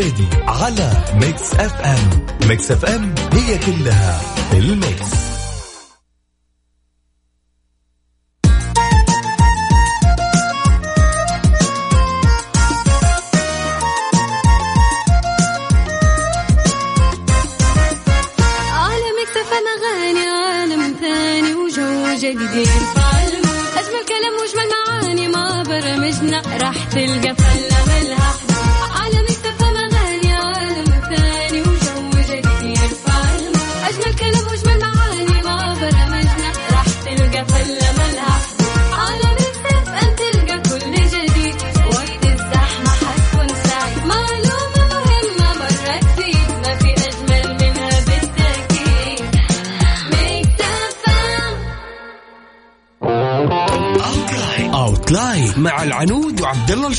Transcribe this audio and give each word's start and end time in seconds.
الفريدي 0.00 0.28
على 0.48 0.90
ميكس 1.14 1.54
اف 1.54 1.80
ام 1.80 2.26
ميكس 2.48 2.70
اف 2.70 2.84
ام 2.84 3.14
هي 3.32 3.58
كلها 3.58 4.20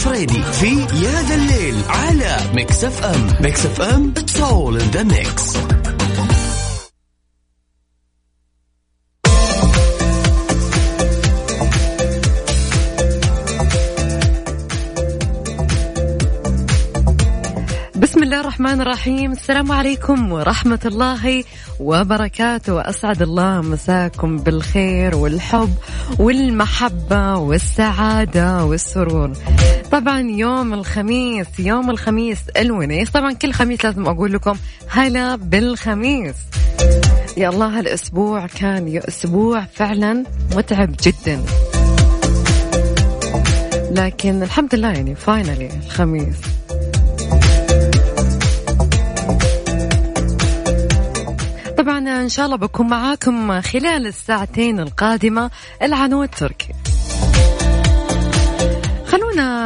الفريدي 0.01 0.43
في 0.43 0.79
يا 1.05 1.21
ذا 1.21 1.35
الليل 1.35 1.75
على 1.89 2.37
Mix 2.53 2.83
FM 2.83 3.27
Mix 3.41 3.65
FM 3.65 4.13
it's 4.17 4.41
all 4.41 4.81
in 4.81 4.89
the 4.89 5.03
mix 5.03 5.57
بسم 17.95 18.23
الله 18.23 18.39
الرحمن 18.39 18.81
الرحيم. 18.81 19.31
السلام 19.31 19.71
عليكم 19.71 20.31
ورحمة 20.31 20.79
الله 20.85 21.43
وبركاته. 21.79 22.73
وأسعد 22.73 23.21
الله 23.21 23.61
مساكم 23.61 24.37
بالخير 24.37 25.15
والحب 25.15 25.73
والمحبة 26.19 27.35
والسعادة 27.35 28.65
والسرور. 28.65 29.31
طبعا 29.91 30.19
يوم 30.19 30.73
الخميس 30.73 31.47
يوم 31.59 31.89
الخميس 31.89 32.39
الونيس. 32.57 33.09
طبعا 33.09 33.33
كل 33.33 33.53
خميس 33.53 33.85
لازم 33.85 34.07
أقول 34.07 34.33
لكم 34.33 34.57
هلا 34.89 35.35
بالخميس. 35.35 36.35
يا 37.37 37.49
الله 37.49 37.79
هالأسبوع 37.79 38.47
كان 38.47 39.01
أسبوع 39.07 39.65
فعلا 39.73 40.23
متعب 40.55 40.95
جدا. 41.03 41.41
لكن 43.91 44.43
الحمد 44.43 44.75
لله 44.75 44.91
يعني 44.91 45.15
فاينلي 45.15 45.69
الخميس. 45.85 46.35
طبعا 51.77 51.99
إن 52.21 52.29
شاء 52.29 52.45
الله 52.45 52.57
بكون 52.57 52.87
معاكم 52.87 53.61
خلال 53.61 54.07
الساعتين 54.07 54.79
القادمة 54.79 55.51
العنود 55.81 56.29
تركي. 56.29 56.67
خلونا 56.67 56.90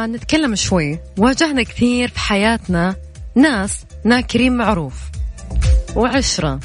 نتكلم 0.06 0.54
شوي. 0.54 0.98
واجهنا 1.18 1.62
كثير 1.62 2.08
في 2.08 2.18
حياتنا 2.18 2.96
ناس 3.34 3.84
ناكرين 4.04 4.56
معروف. 4.56 4.94
وعشرة. 5.96 6.60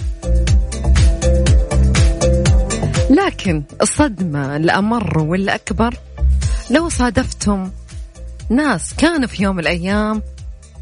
لكن 3.10 3.64
الصدمة 3.82 4.56
الأمر 4.56 5.20
والأكبر 5.20 5.96
لو 6.72 6.90
صادفتم 6.90 7.72
ناس 8.50 8.94
كانوا 8.94 9.28
في 9.28 9.44
يوم 9.44 9.56
من 9.56 9.62
الأيام 9.62 10.22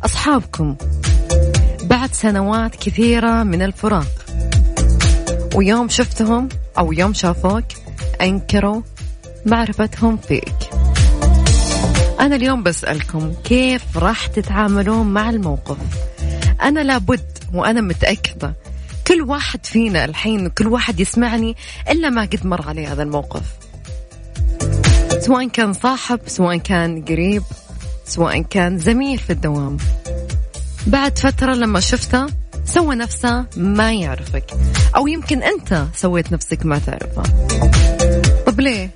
أصحابكم 0.05 0.75
بعد 1.83 2.13
سنوات 2.13 2.75
كثيرة 2.75 3.43
من 3.43 3.61
الفراق 3.61 4.25
ويوم 5.55 5.89
شفتهم 5.89 6.49
أو 6.77 6.93
يوم 6.93 7.13
شافوك 7.13 7.65
أنكروا 8.21 8.81
معرفتهم 9.45 10.17
فيك. 10.17 10.68
أنا 12.29 12.37
اليوم 12.37 12.63
بسألكم 12.63 13.33
كيف 13.43 13.97
راح 13.97 14.27
تتعاملون 14.27 15.07
مع 15.07 15.29
الموقف 15.29 15.77
أنا 16.61 16.79
لابد 16.79 17.37
وأنا 17.53 17.81
متأكدة 17.81 18.53
كل 19.07 19.21
واحد 19.21 19.65
فينا 19.65 20.05
الحين 20.05 20.47
كل 20.49 20.67
واحد 20.67 20.99
يسمعني 20.99 21.55
إلا 21.91 22.09
ما 22.09 22.21
قد 22.21 22.45
مر 22.45 22.67
عليه 22.67 22.93
هذا 22.93 23.03
الموقف 23.03 23.41
سواء 25.19 25.47
كان 25.47 25.73
صاحب 25.73 26.19
سواء 26.27 26.57
كان 26.57 27.05
قريب 27.05 27.43
سواء 28.05 28.41
كان 28.41 28.77
زميل 28.77 29.17
في 29.17 29.29
الدوام 29.29 29.77
بعد 30.87 31.19
فترة 31.19 31.53
لما 31.53 31.79
شفته 31.79 32.25
سوى 32.65 32.95
نفسه 32.95 33.45
ما 33.57 33.93
يعرفك 33.93 34.45
أو 34.95 35.07
يمكن 35.07 35.43
أنت 35.43 35.85
سويت 35.95 36.31
نفسك 36.31 36.65
ما 36.65 36.79
تعرفه 36.79 37.23
طب 38.45 38.59
ليه؟ 38.59 38.89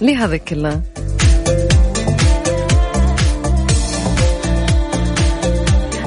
ليه 0.00 0.24
هذا 0.24 0.36
كله؟ 0.36 0.82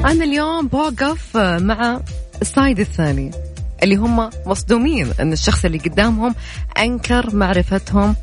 أنا 0.05 0.23
اليوم 0.23 0.67
بوقف 0.67 1.37
مع 1.37 1.99
السايد 2.41 2.79
الثاني 2.79 3.31
اللي 3.83 3.95
هم 3.95 4.29
مصدومين 4.45 5.11
أن 5.19 5.33
الشخص 5.33 5.65
اللي 5.65 5.77
قدامهم 5.77 6.35
أنكر 6.79 7.35
معرفتهم. 7.35 8.15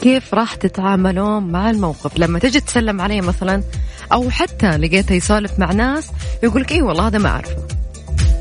كيف 0.00 0.34
راح 0.34 0.54
تتعاملون 0.54 1.42
مع 1.42 1.70
الموقف؟ 1.70 2.18
لما 2.18 2.38
تجي 2.38 2.60
تسلم 2.60 3.00
عليه 3.00 3.20
مثلا 3.20 3.62
أو 4.12 4.30
حتى 4.30 4.76
لقيته 4.76 5.12
يسولف 5.12 5.58
مع 5.58 5.72
ناس 5.72 6.10
يقول 6.42 6.62
لك 6.62 6.72
اي 6.72 6.82
والله 6.82 7.06
هذا 7.06 7.18
ما 7.18 7.28
أعرفه. 7.28 7.66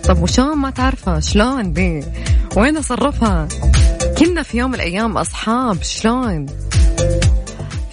طب 0.03 0.21
وشلون 0.21 0.57
ما 0.57 0.69
تعرفه؟ 0.69 1.19
شلون 1.19 1.73
دي؟ 1.73 2.03
وين 2.57 2.77
أصرفها؟ 2.77 3.47
كنا 4.17 4.43
في 4.43 4.57
يوم 4.57 4.69
من 4.69 4.75
الأيام 4.75 5.17
أصحاب 5.17 5.83
شلون؟ 5.83 6.45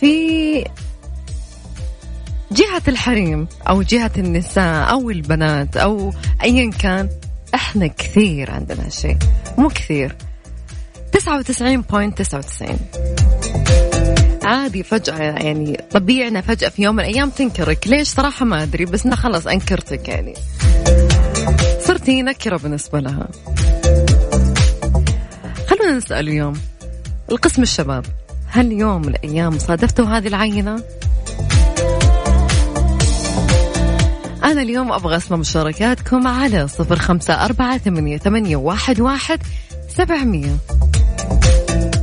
في 0.01 0.65
جهة 2.53 2.83
الحريم 2.89 3.49
أو 3.69 3.83
جهة 3.83 4.11
النساء 4.19 4.91
أو 4.91 5.11
البنات 5.11 5.77
أو 5.77 6.13
أيا 6.43 6.71
كان 6.71 7.09
إحنا 7.55 7.87
كثير 7.87 8.51
عندنا 8.51 8.89
شيء 8.89 9.17
مو 9.59 9.69
كثير. 9.69 10.17
99.99 11.17 12.77
عادي 14.45 14.83
فجأة 14.83 15.19
يعني 15.19 15.85
طبيعي 15.91 16.29
انها 16.29 16.41
فجأة 16.41 16.69
في 16.69 16.83
يوم 16.83 16.97
من 16.97 17.01
الأيام 17.05 17.31
تنكرك. 17.31 17.89
ليش؟ 17.89 18.09
صراحة 18.09 18.45
ما 18.45 18.63
أدري 18.63 18.85
بس 18.85 19.07
أنا 19.07 19.17
خلاص 19.17 19.47
أنكرتك 19.47 20.09
يعني. 20.09 20.35
صرتي 21.81 22.23
نكرة 22.23 22.57
بالنسبة 22.57 23.01
لها. 23.01 23.29
خلونا 25.67 25.97
نسأل 25.97 26.29
اليوم 26.29 26.53
القسم 27.31 27.63
الشباب 27.63 28.05
هل 28.47 28.73
يوم 28.73 29.03
من 29.03 29.09
الأيام 29.09 29.59
صادفتوا 29.59 30.05
هذه 30.05 30.29
العينة؟ 30.29 30.83
أنا 34.45 34.63
اليوم 34.63 34.93
أبغى 34.93 35.17
أسمع 35.17 35.37
مشاركاتكم 35.37 36.27
على 36.27 36.69
صفر 36.69 36.99
خمسة 36.99 37.45
أربعة 37.45 37.79
ثمانية, 37.79 38.19
ثمانية 38.19 38.57
واحد, 38.57 39.01
واحد 39.01 39.41
سبعمية. 39.89 40.57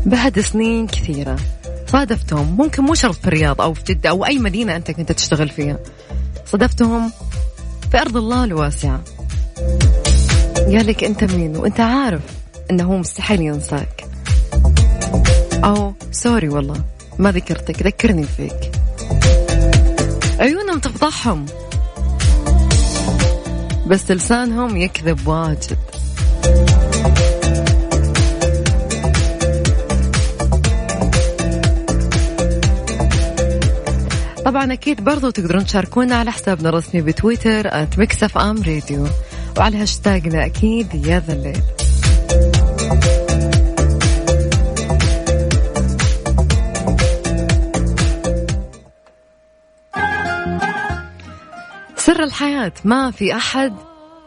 بعد 0.05 0.39
سنين 0.39 0.87
كثيرة. 0.87 1.35
صادفتهم. 1.87 2.57
ممكن 2.57 2.83
مو 2.83 2.93
شرط 2.93 3.15
في 3.15 3.27
الرياض 3.27 3.61
أو 3.61 3.73
في 3.73 3.83
جدة 3.83 4.09
أو 4.09 4.25
أي 4.25 4.39
مدينة 4.39 4.75
أنت 4.75 4.91
كنت 4.91 5.11
تشتغل 5.11 5.49
فيها. 5.49 5.79
صادفتهم 6.45 7.11
في 7.91 8.01
أرض 8.01 8.17
الله 8.17 8.43
الواسعة. 8.43 9.01
قال 10.57 10.87
لك 10.87 11.03
أنت 11.03 11.23
مين؟ 11.23 11.55
وأنت 11.55 11.79
عارف 11.79 12.21
أنه 12.71 12.97
مستحيل 12.97 13.41
ينساك. 13.41 14.05
أو 15.63 15.93
سوري 16.11 16.49
والله 16.49 16.81
ما 17.17 17.31
ذكرتك 17.31 17.83
ذكرني 17.83 18.23
فيك. 18.23 18.71
عيونهم 20.39 20.79
تفضحهم. 20.79 21.45
بس 23.89 24.11
لسانهم 24.11 24.77
يكذب 24.77 25.27
واجد. 25.27 25.77
طبعا 34.45 34.73
أكيد 34.73 35.03
برضو 35.03 35.29
تقدرون 35.29 35.65
تشاركونا 35.65 36.15
على 36.15 36.31
حسابنا 36.31 36.69
الرسمي 36.69 37.01
بتويتر 37.01 37.87
@Mix 37.97 38.37
FM 38.37 38.63
Radio 38.63 39.07
وعلى 39.57 39.77
هاشتاجنا 39.77 40.45
أكيد 40.45 41.05
يا 41.05 41.23
ذا 41.27 41.33
الليل. 41.33 41.61
الحياة. 52.23 52.73
ما 52.83 53.11
في 53.11 53.35
أحد 53.35 53.73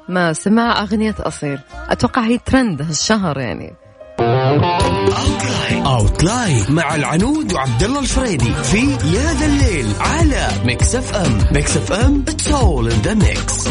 ما 0.09 0.33
سمع 0.33 0.83
أغنية 0.83 1.15
أصيل. 1.19 1.59
أتوقع 1.89 2.23
هي 2.23 2.39
ترند 2.39 2.83
هالشهر 2.83 3.39
يعني. 3.39 3.75
يا 5.87 5.98
ذا 5.98 6.20
الليل 6.20 6.65
مع 6.69 6.95
العنود 6.95 7.53
وعبد 7.53 7.83
الله 7.83 8.01
الفريدي 8.01 8.53
في 8.53 8.91
يا 8.91 9.33
ذا 9.33 9.47
الليل 9.47 9.87
على 10.01 10.49
Mix 10.65 10.95
FM 10.95 11.39
Mix 11.53 11.77
FM 11.77 12.25
it's 12.29 12.53
all 12.53 12.91
in 12.91 12.99
the 12.99 13.15
mix 13.15 13.69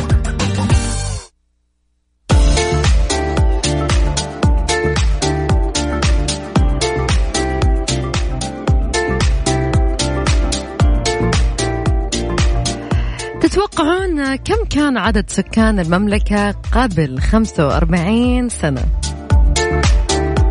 كم 14.36 14.66
كان 14.70 14.98
عدد 14.98 15.30
سكان 15.30 15.80
المملكة 15.80 16.52
قبل 16.52 17.20
45 17.20 18.50
سنة؟ 18.50 18.84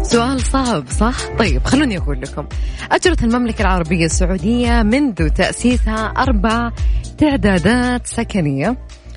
سؤال 0.03 0.41
صعب 0.41 0.85
صح؟ 0.91 1.17
طيب 1.39 1.65
خلوني 1.65 1.99
أقول 1.99 2.21
لكم 2.21 2.47
أجرت 2.93 3.25
المملكة 3.25 3.63
العربية 3.63 4.05
السعودية 4.07 4.83
منذ 4.83 5.29
تأسيسها 5.29 6.07
أربع 6.07 6.71
تعدادات 7.19 8.07
سكنية 8.07 8.77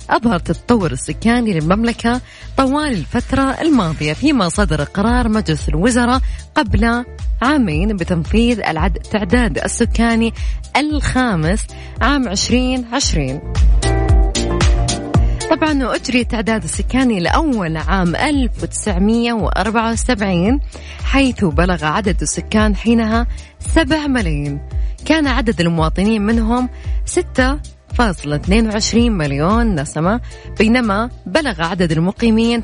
أظهرت 0.10 0.50
التطور 0.50 0.92
السكاني 0.92 1.54
للمملكة 1.60 2.21
طوال 2.57 2.92
الفترة 2.94 3.62
الماضية 3.62 4.13
فيما 4.13 4.50
صدر 4.50 4.83
قرار 4.83 5.30
مجلس 5.30 5.69
الوزراء 5.69 6.21
قبل 6.56 7.06
عامين 7.42 7.95
بتنفيذ 7.95 8.60
التعداد 8.60 9.57
السكاني 9.57 10.33
الخامس 10.77 11.68
عام 12.01 12.27
2020 12.27 13.54
طبعا 15.54 15.96
أجري 15.96 16.22
التعداد 16.22 16.64
السكاني 16.64 17.20
لأول 17.20 17.78
عام 17.78 18.16
1974 18.16 20.60
حيث 21.04 21.46
بلغ 21.46 21.86
عدد 21.86 22.22
السكان 22.22 22.76
حينها 22.76 23.28
7 23.60 24.08
ملايين. 24.08 24.60
كان 25.06 25.28
عدد 25.28 25.62
المواطنين 25.62 26.22
منهم 26.22 26.70
6 27.06 27.60
فاصلة 27.94 28.36
22 28.36 29.12
مليون 29.12 29.82
نسمة 29.82 30.22
بينما 30.60 31.10
بلغ 31.26 31.62
عدد 31.62 31.92
المقيمين 31.92 32.64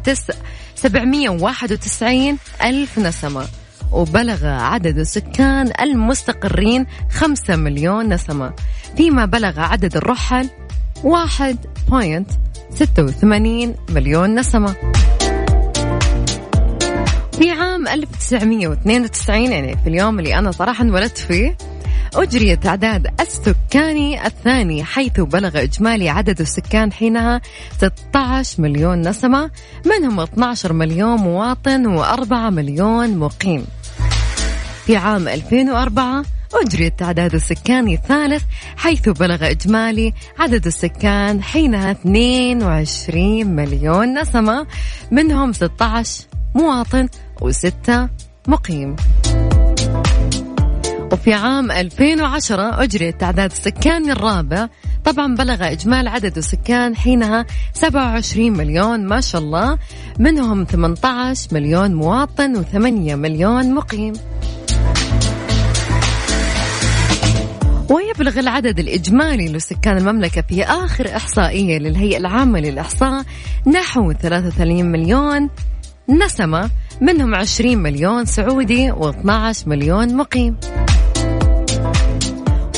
791 0.75 2.38
ألف 2.63 3.00
نسمة 3.00 3.47
وبلغ 3.92 4.45
عدد 4.45 4.97
السكان 4.97 5.71
المستقرين 5.81 6.85
5 7.12 7.56
مليون 7.56 8.13
نسمة 8.13 8.53
فيما 8.97 9.25
بلغ 9.25 9.59
عدد 9.59 9.97
الرحل 9.97 10.50
1.86 12.75 13.94
مليون 13.94 14.39
نسمة. 14.39 14.75
في 17.39 17.51
عام 17.51 17.88
1992 17.88 19.51
يعني 19.51 19.77
في 19.83 19.89
اليوم 19.89 20.19
اللي 20.19 20.38
أنا 20.39 20.51
صراحة 20.51 20.83
انولدت 20.83 21.18
فيه 21.18 21.57
أجري 22.16 22.54
التعداد 22.54 23.07
السكاني 23.19 24.27
الثاني 24.27 24.83
حيث 24.83 25.19
بلغ 25.19 25.62
إجمالي 25.62 26.10
عدد 26.10 26.42
السكان 26.42 26.92
حينها 26.92 27.42
16 27.77 28.62
مليون 28.62 29.01
نسمة 29.01 29.51
منهم 29.86 30.19
12 30.19 30.74
مليون 30.74 31.16
مواطن 31.16 31.98
و4 32.04 32.33
مليون 32.33 33.18
مقيم. 33.18 33.66
في 34.86 34.98
عام 34.98 35.27
2004 35.27 36.24
أجري 36.53 36.87
التعداد 36.87 37.35
السكاني 37.35 37.93
الثالث 37.95 38.43
حيث 38.77 39.09
بلغ 39.09 39.49
إجمالي 39.49 40.13
عدد 40.39 40.65
السكان 40.65 41.43
حينها 41.43 41.91
22 41.91 43.47
مليون 43.47 44.19
نسمة 44.19 44.67
منهم 45.11 45.53
16 45.53 46.23
مواطن 46.55 47.09
وستة 47.41 48.09
مقيم. 48.47 48.95
وفي 51.11 51.33
عام 51.33 51.71
2010 51.71 52.83
أجري 52.83 53.09
التعداد 53.09 53.51
السكاني 53.51 54.11
الرابع 54.11 54.67
طبعا 55.05 55.35
بلغ 55.35 55.71
إجمال 55.71 56.07
عدد 56.07 56.37
السكان 56.37 56.95
حينها 56.95 57.45
27 57.73 58.51
مليون 58.51 59.05
ما 59.05 59.21
شاء 59.21 59.41
الله 59.41 59.77
منهم 60.19 60.65
18 60.65 61.53
مليون 61.53 61.95
مواطن 61.95 62.63
و8 62.63 62.75
مليون 63.13 63.73
مقيم. 63.73 64.13
ويبلغ 67.89 68.39
العدد 68.39 68.80
الإجمالي 68.80 69.47
لسكان 69.47 69.97
المملكة 69.97 70.41
في 70.41 70.63
آخر 70.63 71.15
إحصائية 71.15 71.77
للهيئة 71.80 72.18
العامة 72.18 72.59
للإحصاء 72.59 73.24
نحو 73.68 74.12
33 74.12 74.86
مليون 74.86 75.50
نسمة 76.09 76.69
منهم 77.01 77.36
20 77.36 77.77
مليون 77.77 78.25
سعودي 78.25 78.91
و12 78.91 79.68
مليون 79.68 80.18
مقيم. 80.18 80.57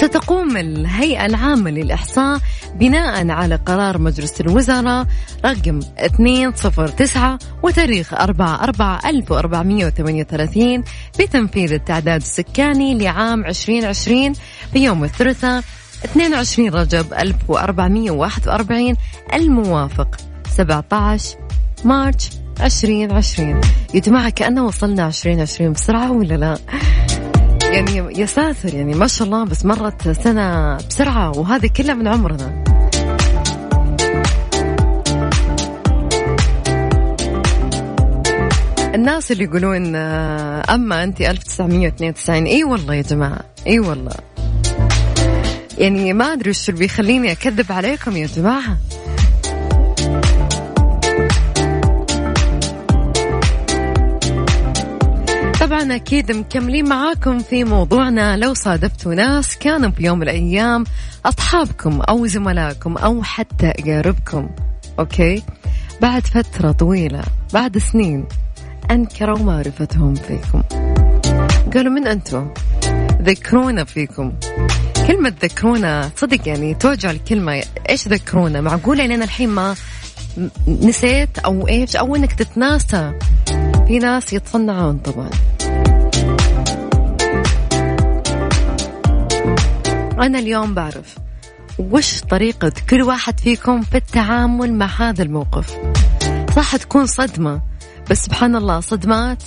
ستقوم 0.02 0.58
الهيئة 0.58 1.26
العامة 1.26 1.72
للإحصاء 1.72 2.40
بناء 2.76 3.30
على 3.30 3.56
قرار 3.56 3.98
مجلس 3.98 4.42
الوزراء 4.42 5.08
رقم 5.46 5.80
209 6.20 7.40
وتاريخ 7.64 8.14
4 8.14 8.64
4 8.64 9.00
1438 9.06 10.84
بتنفيذ 11.20 11.74
التعداد 11.74 12.22
السكاني 12.22 12.98
لعام 12.98 13.46
2020 13.46 14.34
في 14.74 14.80
يوم 14.80 15.04
الثلاثاء 15.04 15.64
22 16.06 16.70
رجب 16.70 17.14
1441 17.14 18.96
الموافق 19.34 20.16
17 20.50 21.38
مارش 21.86 22.30
2020 22.62 23.62
يا 23.94 24.00
جماعة 24.00 24.30
كأنه 24.30 24.66
وصلنا 24.66 25.08
2020 25.08 25.74
بسرعة 25.74 26.12
ولا 26.12 26.36
لا؟ 26.36 26.58
يعني 27.82 28.20
يا 28.20 28.26
ساتر 28.26 28.74
يعني 28.74 28.94
ما 28.94 29.08
شاء 29.08 29.26
الله 29.26 29.46
بس 29.46 29.66
مرت 29.66 30.10
سنة 30.10 30.76
بسرعة 30.78 31.38
وهذه 31.38 31.70
كلها 31.78 31.96
من 31.96 32.08
عمرنا. 32.08 32.64
الناس 38.96 39.32
اللي 39.32 39.44
يقولون 39.44 39.96
آه، 39.96 40.64
أما 40.74 41.04
أنت 41.04 41.22
1992 41.22 42.46
إي 42.46 42.64
والله 42.64 42.94
يا 42.94 43.02
جماعة 43.02 43.42
إي 43.68 43.80
والله. 43.80 44.16
يعني 45.78 46.14
ما 46.14 46.34
أدري 46.34 46.50
وش 46.50 46.70
اللي 46.70 46.80
بيخليني 46.80 47.32
أكذب 47.32 47.72
عليكم 47.72 48.18
يا 48.18 48.28
جماعة. 48.28 48.78
طبعا 55.82 55.96
أكيد 55.96 56.32
مكملين 56.32 56.90
معاكم 56.90 57.40
في 57.40 57.64
موضوعنا. 57.64 58.38
لو 58.38 58.54
صادفتوا 58.54 59.14
ناس 59.14 59.58
كانوا 59.58 59.92
في 59.92 60.04
يوم 60.04 60.18
من 60.18 60.24
الأيام 60.24 60.84
أصحابكم 61.26 62.02
أو 62.02 62.26
زملائكم 62.26 62.98
أو 62.98 63.24
حتى 63.24 63.70
أقاربكم 63.70 64.50
أوكي؟ 65.00 65.44
بعد 66.02 66.28
فترة 66.28 66.72
طويلة 66.72 67.24
بعد 67.54 67.78
سنين 67.78 68.26
أنكروا 68.92 69.40
معرفتهم 69.40 70.16
فيكم. 70.16 70.62
قالوا 71.74 71.94
من 71.94 72.08
أنتم؟ 72.08 72.54
ذكرونا 73.22 73.84
فيكم. 73.84 74.34
كلمة 75.08 75.34
ذكرونا 75.44 76.12
صدق 76.16 76.48
يعني 76.48 76.74
توجع 76.74 77.12
الكلمة. 77.12 77.64
إيش 77.90 78.08
ذكرونا؟ 78.08 78.62
معقولة 78.62 79.06
إن 79.06 79.12
أنا 79.12 79.24
الحين 79.24 79.50
ما 79.50 79.76
نسيت 80.68 81.40
أو 81.40 81.68
إيش؟ 81.68 81.96
أو 81.96 82.16
إنك 82.16 82.34
تتناسى. 82.34 83.14
في 83.88 84.00
ناس 84.00 84.34
يتصنعون 84.34 84.98
طبعا. 84.98 85.30
أنا 90.22 90.40
اليوم 90.40 90.74
بعرف 90.74 91.18
وش 91.80 92.22
طريقة 92.22 92.72
كل 92.90 93.02
واحد 93.02 93.40
فيكم 93.40 93.82
في 93.82 93.98
التعامل 93.98 94.74
مع 94.74 94.86
هذا 94.86 95.24
الموقف. 95.24 95.78
صح 96.56 96.76
تكون 96.76 97.06
صدمة 97.06 97.62
بس 98.10 98.24
سبحان 98.24 98.56
الله 98.56 98.80
صدمات. 98.80 99.44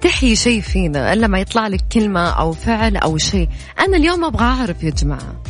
تحيي 0.00 0.36
شيء 0.36 0.60
فينا 0.60 1.12
إلا 1.12 1.26
ما 1.26 1.38
يطلع 1.38 1.66
لك 1.66 1.84
كلمة 1.92 2.28
أو 2.30 2.52
فعل 2.52 2.96
أو 2.96 3.18
شيء. 3.18 3.48
أنا 3.80 3.96
اليوم 3.96 4.24
أبغى 4.24 4.44
أعرف 4.44 4.84
يا 4.84 4.90
جماعة. 4.90 5.42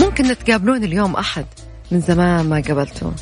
ممكن 0.00 0.26
نتقابلون 0.28 0.84
اليوم 0.84 1.16
أحد 1.16 1.46
من 1.90 2.00
زمان 2.00 2.48
ما 2.48 2.62
قابلته 2.68 3.12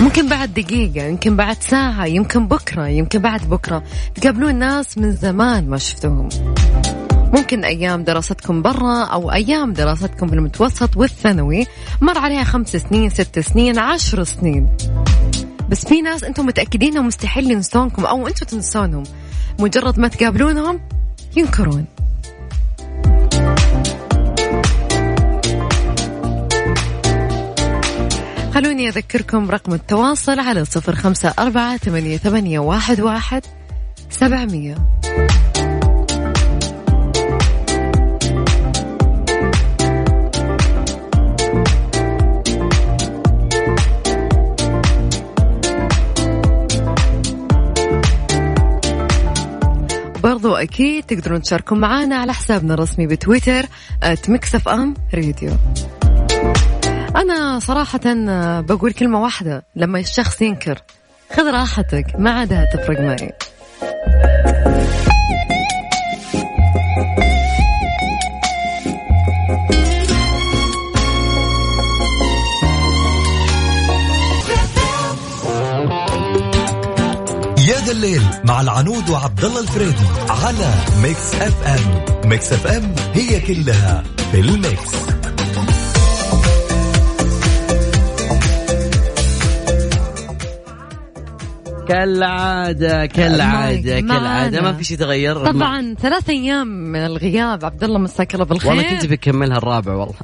ممكن 0.00 0.28
بعد 0.28 0.54
دقيقة 0.54 1.06
يمكن 1.06 1.36
بعد 1.36 1.62
ساعة 1.62 2.06
يمكن 2.06 2.48
بكرة 2.48 2.86
يمكن 2.88 3.18
بعد 3.18 3.48
بكرة. 3.48 3.82
تقابلون 4.14 4.54
ناس 4.54 4.98
من 4.98 5.12
زمان 5.12 5.68
ما 5.68 5.78
شفتوهم 5.78 6.28
ممكن 7.32 7.64
أيام 7.64 8.04
دراستكم 8.04 8.62
برا 8.62 9.04
أو 9.04 9.32
أيام 9.32 9.72
دراستكم 9.72 10.28
في 10.28 10.34
المتوسط 10.34 10.96
والثانوي. 10.96 11.66
مر 12.00 12.18
عليها 12.18 12.44
خمس 12.44 12.76
سنين 12.76 13.10
ست 13.10 13.38
سنين 13.38 13.78
عشر 13.78 14.24
سنين. 14.24 14.76
بس 15.68 15.86
في 15.86 16.02
ناس 16.02 16.24
أنتم 16.24 16.46
متأكدين 16.46 16.92
أنهم 16.92 17.06
مستحيل 17.06 17.50
ينسونكم 17.50 18.04
أو 18.04 18.28
أنتم 18.28 18.46
تنسونهم. 18.46 19.02
مجرد 19.58 19.98
ما 19.98 20.08
تقابلونهم 20.08 20.80
ينكرون. 21.36 21.84
خلوني 28.54 28.88
أذكركم 28.88 29.50
رقم 29.50 29.74
التواصل 29.74 30.40
على 30.40 30.64
صفر 30.64 30.94
خمسة 30.94 31.34
أربعة 31.38 31.76
ثمانية, 31.76 32.58
واحد 32.58 33.42
سبعمية. 34.10 34.74
برضو 50.42 50.56
أكيد 50.56 51.04
تقدرون 51.04 51.42
تشاركون 51.42 51.80
معنا 51.80 52.16
على 52.16 52.32
حسابنا 52.34 52.74
الرسمي 52.74 53.06
بتويتر 53.06 53.66
@مكسف 54.28 54.68
أم 54.68 54.94
راديو 55.14 55.52
أنا 57.16 57.58
صراحة 57.58 58.00
بقول 58.60 58.92
كلمة 58.92 59.22
واحدة 59.22 59.64
لما 59.76 59.98
الشخص 59.98 60.42
ينكر 60.42 60.78
خذ 61.32 61.50
راحتك 61.50 62.06
ما 62.18 62.30
عادها 62.30 62.64
تفرق 62.74 63.00
معي 63.00 63.32
الليل 77.92 78.22
مع 78.44 78.60
العنود 78.60 79.10
وعبد 79.10 79.44
الله 79.44 79.60
الفريدي 79.60 80.06
على 80.28 80.74
Mix 81.02 81.34
FM. 81.34 82.28
Mix 82.28 82.52
FM 82.52 82.94
هي 83.14 83.40
كلها 83.40 84.02
في 84.32 84.40
ال 84.40 84.50
mix. 84.50 84.92
كالعادة 91.88 93.06
كالعادة 93.06 94.00
كالعادة. 94.00 94.60
ما. 94.62 94.72
في 94.72 94.84
شيء 94.84 94.96
تغير؟ 94.96 95.46
طبعا 95.46 95.94
ثلاث 95.94 96.30
أيام 96.30 96.66
من 96.66 97.06
الغياب. 97.06 97.64
عبد 97.64 97.84
الله 97.84 97.98
مساك 97.98 98.34
الله 98.34 98.44
بالخير. 98.44 98.70
والله 98.70 98.90
كنت 98.90 99.06
بكملها 99.06 99.56
الرابع 99.56 99.92
والله. 99.92 100.14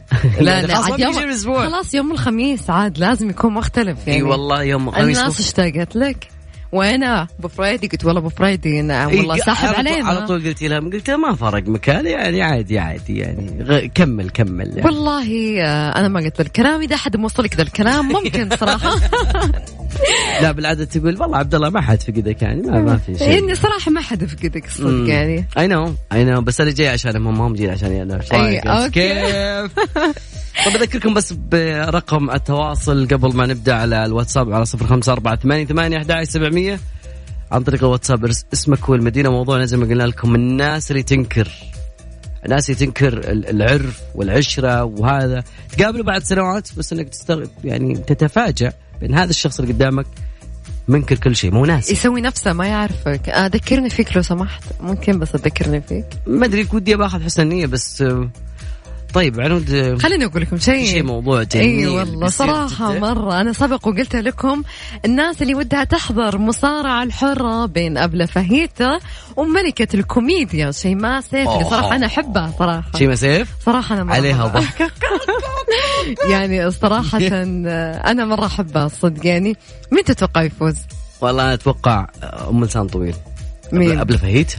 لا 0.41 0.67
لا 0.67 0.75
خلاص 0.75 1.01
يوم 1.01 1.57
خلاص 1.57 1.95
يوم 1.95 2.13
الخميس 2.13 2.71
عاد 2.71 2.99
لازم 2.99 3.31
يكون 3.31 3.55
مختلف 3.55 3.99
يعني. 4.07 4.19
اي 4.19 4.23
والله 4.23 4.63
يوم 4.63 4.89
الخميس 4.89 5.19
الناس 5.19 5.41
اشتاقت 5.41 5.97
لك. 5.97 6.38
وأنا 6.73 7.27
أبو 7.39 7.49
فريدي؟ 7.49 7.87
قلت 7.89 8.05
والله 8.05 8.21
أبو 8.21 8.29
فريدي 8.29 8.83
نعم 8.83 9.09
والله 9.09 9.37
ساحب 9.37 9.75
علينا. 9.75 10.07
على 10.09 10.27
طول 10.27 10.45
قلت 10.47 10.63
لها 10.63 10.81
قلت 10.81 11.09
لها 11.09 11.17
ما 11.17 11.35
فرق 11.35 11.69
مكان 11.69 12.07
يعني 12.07 12.43
عادي 12.43 12.79
عادي 12.79 13.19
يعني 13.19 13.65
غ- 13.65 13.87
كمل 13.95 14.31
كمل 14.31 14.69
يعني. 14.69 14.85
والله 14.85 15.61
آه، 15.63 15.99
أنا 16.01 16.09
ما 16.09 16.21
قلت 16.21 16.41
الكلام 16.41 16.83
إذا 16.83 16.95
أحد 16.95 17.17
موصلك 17.17 17.57
ذا 17.57 17.63
الكلام 17.63 18.09
ممكن 18.09 18.49
صراحة. 18.61 18.91
لا 20.43 20.53
بالعادة 20.53 20.85
تقول 20.85 21.21
والله 21.23 21.37
عبد 21.37 21.55
الله 21.55 21.71
ما 21.71 21.81
حد 21.81 22.03
فقدك 22.03 22.43
يعني 22.43 22.63
ما, 22.63 22.81
ما 22.83 22.97
في 22.97 23.19
شيء. 23.19 23.31
يعني 23.31 23.55
صراحة 23.55 23.91
ما 23.91 24.01
حد 24.01 24.25
فقدك 24.25 24.67
الصدق 24.67 25.09
يعني. 25.09 25.45
اي 25.59 25.67
نو 25.67 25.95
اي 26.13 26.25
نو 26.25 26.41
بس 26.41 26.61
أنا 26.61 26.71
جاي 26.71 26.89
عشانهم 26.89 27.27
هم 27.29 27.41
هم 27.41 27.55
جايين 27.55 27.71
عشاني 27.73 28.03
أنا 28.03 28.21
إيش 28.21 28.33
أي،؟ 28.33 28.59
okay. 28.59 28.91
كيف؟ 28.91 29.73
طب 30.67 30.73
أذكركم 30.77 31.15
بس 31.15 31.33
برقم 31.33 32.31
التواصل 32.31 33.09
قبل 33.09 33.37
ما 33.37 33.47
نبدأ 33.47 33.75
على 33.75 34.05
الواتساب 34.05 34.53
على 34.53 34.65
صفر 34.65 34.87
خمسة 34.87 35.13
أربعة 35.13 35.37
ثمانية 35.37 35.65
ثمانية 35.67 35.97
أحد 35.99 36.23
سبعمية. 36.25 36.81
عن 37.53 37.63
طريق 37.63 37.85
الواتساب 37.85 38.25
اسمك 38.53 38.89
والمدينة 38.89 39.31
موضوعنا 39.31 39.65
زي 39.65 39.77
ما 39.77 39.87
قلنا 39.87 40.03
لكم 40.03 40.35
الناس 40.35 40.91
اللي 40.91 41.03
تنكر. 41.03 41.49
الناس 42.45 42.71
اللي 42.71 42.87
تنكر 42.87 43.13
ال- 43.19 43.49
العرف 43.51 44.01
والعشرة 44.15 44.85
وهذا. 44.85 45.45
تقابله 45.79 46.03
بعد 46.03 46.23
سنوات 46.25 46.69
بس 46.79 46.93
إنك 46.93 47.09
تستغرب 47.09 47.49
يعني 47.65 47.95
تتفاجأ 47.95 48.73
بأن 49.01 49.15
هذا 49.15 49.31
الشخص 49.31 49.61
اللي 49.61 49.73
قدامك 49.73 50.07
منكر 50.89 51.17
كل 51.17 51.37
شيء 51.37 51.51
مو 51.51 51.65
ناسي. 51.65 51.93
يسوي 51.93 52.21
نفسه 52.21 52.53
ما 52.53 52.67
يعرفك. 52.67 53.29
آه، 53.29 53.47
ذكرني 53.47 53.91
فيك 53.91 54.17
لو 54.17 54.23
سمحت. 54.23 54.63
ممكن 54.81 55.19
بس 55.19 55.33
تذكرني 55.33 55.81
فيك؟ 55.81 56.07
ما 56.27 56.47
أدري 56.47 56.69
ودي 56.73 56.97
باخذ 56.97 57.23
حسن 57.25 57.47
نية 57.49 57.67
بس 57.67 58.03
آه، 58.03 58.31
طيب 59.15 59.41
عنود 59.41 59.99
خليني 60.03 60.25
أقول 60.25 60.43
لكم 60.43 60.59
شيء 60.59 60.87
شيء 60.87 61.03
موضوع 61.03 61.43
جميل 61.43 61.79
اي 61.79 61.87
والله 61.87 62.27
بيصير 62.27 62.47
صراحة 62.47 62.91
جداً. 62.91 63.01
مرة 63.01 63.41
أنا 63.41 63.53
سبق 63.53 63.89
وقلت 63.89 64.17
لكم 64.17 64.63
الناس 65.05 65.43
اللي 65.43 65.55
ودها 65.55 65.85
تحضر 65.85 66.39
مصارعة 66.39 67.03
الحرة 67.03 67.67
بين 67.67 67.99
أبلة 67.99 68.27
فهيتة 68.27 68.99
وملكة 69.37 69.97
الكوميديا 69.97 70.71
شيماء 70.71 71.21
سيف 71.21 71.35
اللي 71.35 71.47
أوه. 71.49 71.71
صراحة 71.71 71.97
أنا 71.97 72.07
أحبها 72.07 72.53
صراحة 72.59 72.99
شيء 72.99 73.09
مسيف 73.09 73.49
صراحة 73.67 73.95
أنا 73.95 74.05
مرة 74.05 74.15
عليها. 74.15 74.47
ضحكة 74.47 74.91
يعني 76.33 76.71
صراحة 76.71 77.19
أنا 78.11 78.25
مرة 78.25 78.47
أحبها 78.47 78.87
الصدق 78.87 79.27
يعني 79.27 79.57
مين 79.93 80.05
تتوقع 80.05 80.43
يفوز؟ 80.43 80.77
والله 81.21 81.43
أنا 81.43 81.55
أتوقع 81.55 82.07
أم 82.51 82.65
لسان 82.65 82.87
طويل 82.87 83.15
مين؟ 83.73 84.01
قبل 84.01 84.19
فهيت 84.19 84.53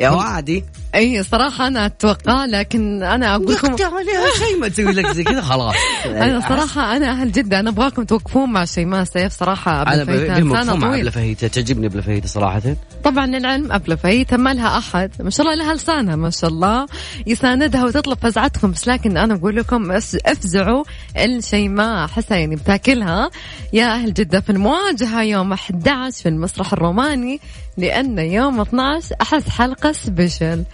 يا 0.00 0.10
وعدي. 0.10 0.64
أي 0.94 1.22
صراحة 1.22 1.66
أنا 1.66 1.86
أتوقع 1.86 2.44
لكن 2.44 3.02
أنا 3.02 3.34
أقول 3.34 3.54
لكم 3.54 3.68
عليها 3.68 4.26
شيء 4.38 4.58
ما 4.60 4.68
تسوي 4.68 4.92
لك 4.92 5.06
زي 5.06 5.24
كذا 5.24 5.40
خلاص. 5.40 5.74
أنا 6.06 6.40
صراحة 6.48 6.96
أنا 6.96 7.10
أهل 7.10 7.32
جدة 7.32 7.60
أنا 7.60 7.70
أبغاكم 7.70 8.04
توقفون 8.04 8.52
مع 8.52 8.64
شيماء 8.64 9.04
سيف 9.04 9.32
صراحة. 9.32 9.82
أنا 9.82 10.02
أبلة 10.02 10.04
فهيتة 10.04 10.34
بالمفهوم 10.34 10.56
إنسانة 10.56 10.76
مع 10.76 10.88
طويل. 10.88 11.00
قبل 11.00 11.12
فهيت 11.12 11.44
تعجبني 11.44 11.88
قبل 11.88 12.02
فهيت 12.02 12.26
صراحة. 12.26 12.62
طبعا 13.04 13.26
للعلم 13.26 13.72
أبلة 13.72 13.96
فهيتة 13.96 14.36
ما 14.36 14.54
لها 14.54 14.78
أحد. 14.78 15.10
ما 15.20 15.30
شاء 15.30 15.46
الله 15.46 15.64
لها 15.64 15.74
لسانها 15.74 16.16
ما 16.16 16.30
شاء 16.30 16.50
الله. 16.50 16.86
يساندها 17.26 17.84
وتطلب 17.84 18.18
فزعتكم 18.22 18.70
بس 18.70 18.88
لكن 18.88 19.16
أنا 19.16 19.34
أقول 19.34 19.56
لكم 19.56 19.92
أفزعوا 20.26 20.84
الشيماء. 21.16 22.04
أحسها 22.04 22.36
يعني 22.38 22.56
بتاكلها. 22.56 23.30
يا 23.72 23.94
أهل 23.94 24.14
جدة 24.14 24.40
في 24.40 24.50
المواجهة 24.50 25.22
يوم 25.22 25.52
11 25.52 26.22
في 26.22 26.28
المسرح 26.28 26.72
الروماني 26.72 27.40
لأن 27.76 28.18
يوم 28.18 28.60
12 28.60 29.14
أحس 29.22 29.48
حلقة 29.48 29.92
سبيشل. 29.92 30.64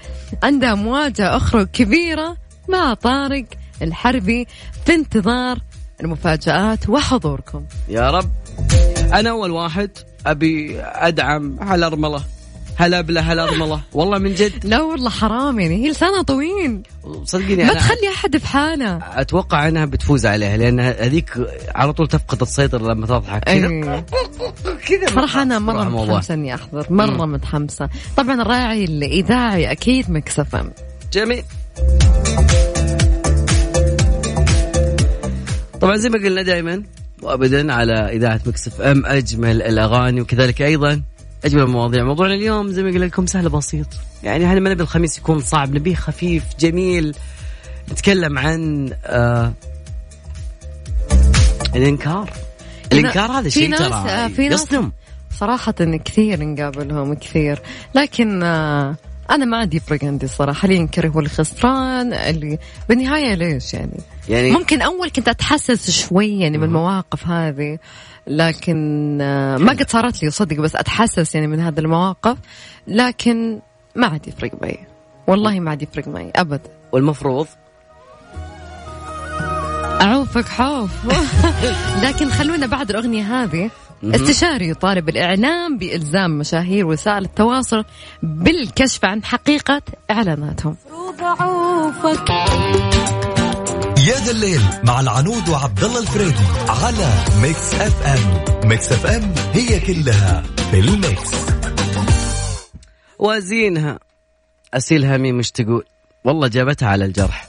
عندها 0.42 0.74
مواجهة 0.74 1.36
أخرى 1.36 1.64
كبيرة 1.64 2.36
مع 2.68 2.94
طارق 2.94 3.44
الحربي 3.82 4.46
في 4.86 4.94
انتظار 4.94 5.58
المفاجآت 6.00 6.88
وحضوركم. 6.88 7.64
يا 7.88 8.10
رب. 8.10 8.30
أنا 9.12 9.30
أول 9.30 9.50
واحد 9.50 9.90
أبي 10.26 10.80
أدعم 10.80 11.56
هالارمله 11.60 12.24
هالابله 12.78 13.32
هالارمله 13.32 13.80
والله 13.92 14.18
من 14.18 14.34
جد. 14.34 14.66
لا 14.66 14.82
والله 14.82 15.10
حرام 15.10 15.60
يعني. 15.60 15.84
هي 15.84 15.90
لسانها 15.90 16.22
طويل. 16.22 16.82
صدقيني 17.24 17.64
ما 17.64 17.72
أنا 17.72 17.78
تخلي 17.78 18.08
أحد 18.14 18.36
في 18.36 18.46
حالة. 18.46 19.00
أتوقع 19.20 19.68
أنها 19.68 19.84
بتفوز 19.84 20.26
عليها 20.26 20.56
لأن 20.56 20.80
هذيك 20.80 21.30
على 21.74 21.92
طول 21.92 22.08
تفقد 22.08 22.42
السيطرة 22.42 22.92
لما 22.92 23.06
تضحك. 23.06 23.44
كذا. 23.44 23.66
أي. 23.66 24.04
كذا 24.86 25.06
صراحة 25.14 25.42
أنا 25.42 25.58
مرة 25.58 25.74
صراحة 25.74 25.88
موضوع. 25.88 26.04
متحمسة 26.04 26.34
إني 26.34 26.54
أحضر. 26.54 26.86
مرة 26.90 27.26
متحمسة. 27.26 27.88
طبعا 28.16 28.42
الراعي 28.42 28.84
الإذاعي 28.84 29.70
أكيد 29.72 30.10
Mix 30.10 30.46
FM 30.46 30.70
جميل. 31.12 31.44
طبعا 35.80 35.96
زي 35.96 36.08
ما 36.08 36.18
قلنا 36.18 36.42
دائما 36.42 36.82
وابدا 37.22 37.72
على 37.72 37.92
إذاعة 37.92 38.40
Mix 38.46 38.80
FM 38.80 39.06
أجمل 39.06 39.62
الأغاني 39.62 40.20
وكذلك 40.20 40.62
أيضا 40.62 41.02
أجمل 41.44 41.62
المواضيع. 41.62 42.04
موضوعنا 42.04 42.34
اليوم 42.34 42.68
زي 42.72 42.82
ما 42.82 42.90
قلنا 42.90 43.04
لكم 43.04 43.26
سهل 43.26 43.48
بسيط. 43.48 43.86
يعني 44.22 44.46
إحنا 44.46 44.60
ما 44.60 44.70
نبي 44.70 44.82
الخميس 44.82 45.18
يكون 45.18 45.40
صعب؟ 45.40 45.74
نبيه 45.74 45.94
خفيف 45.94 46.44
جميل. 46.60 47.16
نتكلم 47.92 48.38
عن 48.38 48.90
آه 49.04 49.52
الإنكار. 51.76 52.30
الإنكار 52.92 53.30
هذا 53.32 53.48
شيء 53.48 53.76
ترى 53.76 53.94
آه، 53.94 54.28
في 54.28 54.48
ناس- 54.48 54.62
يصدم. 54.62 54.92
صراحة 55.38 55.72
كثير 56.04 56.44
نقابلهم 56.44 57.14
كثير. 57.14 57.58
لكن 57.94 58.42
آه، 58.42 58.96
أنا 59.30 59.44
ما 59.44 59.56
عندي 59.56 59.76
يفرق 59.76 60.04
عندي 60.04 60.26
الصراحة 60.26 60.66
اللي 60.66 60.76
ينكر 60.76 61.08
هو 61.08 61.20
الخسران 61.20 62.12
اللي 62.12 62.58
بالنهاية 62.88 63.34
ليش 63.34 63.74
يعني؟ 63.74 64.00
يعني 64.28 64.50
ممكن 64.50 64.82
أول 64.82 65.10
كنت 65.10 65.28
أتحسس 65.28 65.90
شوي 65.90 66.38
يعني 66.38 66.58
من 66.58 66.64
المواقف 66.64 67.26
هذه 67.26 67.78
لكن 68.26 69.18
آه، 69.20 69.56
ما 69.56 69.72
قد 69.72 69.90
صارت 69.90 70.22
لي 70.22 70.30
صدق 70.30 70.56
بس 70.56 70.76
أتحسس 70.76 71.34
يعني 71.34 71.46
من 71.46 71.60
هذه 71.60 71.78
المواقف 71.78 72.36
لكن 72.86 73.60
ما 73.96 74.06
عاد 74.06 74.28
يفرق 74.28 74.50
معي. 74.62 74.78
والله 75.26 75.60
ما 75.60 75.70
عاد 75.70 75.82
يفرق 75.82 76.08
معي 76.08 76.32
أبدا 76.36 76.70
والمفروض؟ 76.92 77.46
أعوفك 80.00 80.48
حوف. 80.48 80.90
لكن 82.04 82.30
خلونا 82.30 82.66
بعد 82.66 82.90
الأغنية 82.90 83.42
هذه. 83.42 83.70
استشاري 84.04 84.68
يطالب 84.68 85.08
الإعلام 85.08 85.78
بإلزام 85.78 86.38
مشاهير 86.38 86.86
وسائل 86.86 87.24
التواصل 87.24 87.84
بالكشف 88.22 89.04
عن 89.04 89.24
حقيقة 89.24 89.82
إعلاناتهم. 90.10 90.76
يا 94.04 94.14
ذا 94.14 94.30
الليل 94.30 94.60
مع 94.84 95.00
العنود 95.00 95.48
وعبد 95.48 95.84
الله 95.84 96.00
الفريدي 96.00 96.44
على 96.68 97.12
Mix 97.42 97.74
FM. 97.74 98.68
Mix 98.68 98.92
FM 98.92 99.34
هي 99.52 99.80
كلها 99.80 100.42
في 100.70 100.80
ال 100.80 100.90
mix. 100.90 101.30
وازينها 103.18 103.98
أصيل 104.74 105.04
هميم 105.04 105.32
مش 105.32 105.50
تقول؟ 105.50 105.84
والله 106.24 106.48
جابتها 106.48 106.88
على 106.88 107.04
الجرح. 107.04 107.48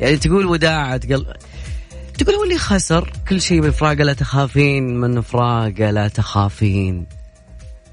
يعني 0.00 0.16
تقول 0.16 0.46
وداعة 0.46 1.00
قل... 1.14 1.34
تقول 2.18 2.34
هو 2.34 2.44
اللي 2.44 2.58
خسر 2.58 3.12
كل 3.28 3.40
شيء 3.40 3.60
من 3.60 3.70
فراقه 3.70 4.04
لا 4.04 4.12
تخافين 4.12 5.00
من 5.00 5.20
فراقه 5.20 5.90
لا 5.90 6.08
تخافين. 6.08 7.06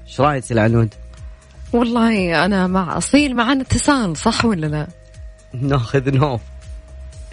إيش 0.06 0.20
رأيك 0.20 0.50
يا 0.50 0.54
العنود؟ 0.56 0.94
والله 1.72 2.44
أنا 2.44 2.66
مع 2.66 2.96
أصيل 2.98 3.36
معنا 3.36 3.62
اتصال 3.62 4.16
صح 4.16 4.44
ولا 4.44 4.66
لا؟ 4.66 4.88
ناخذ 5.54 6.10
نوف 6.10 6.40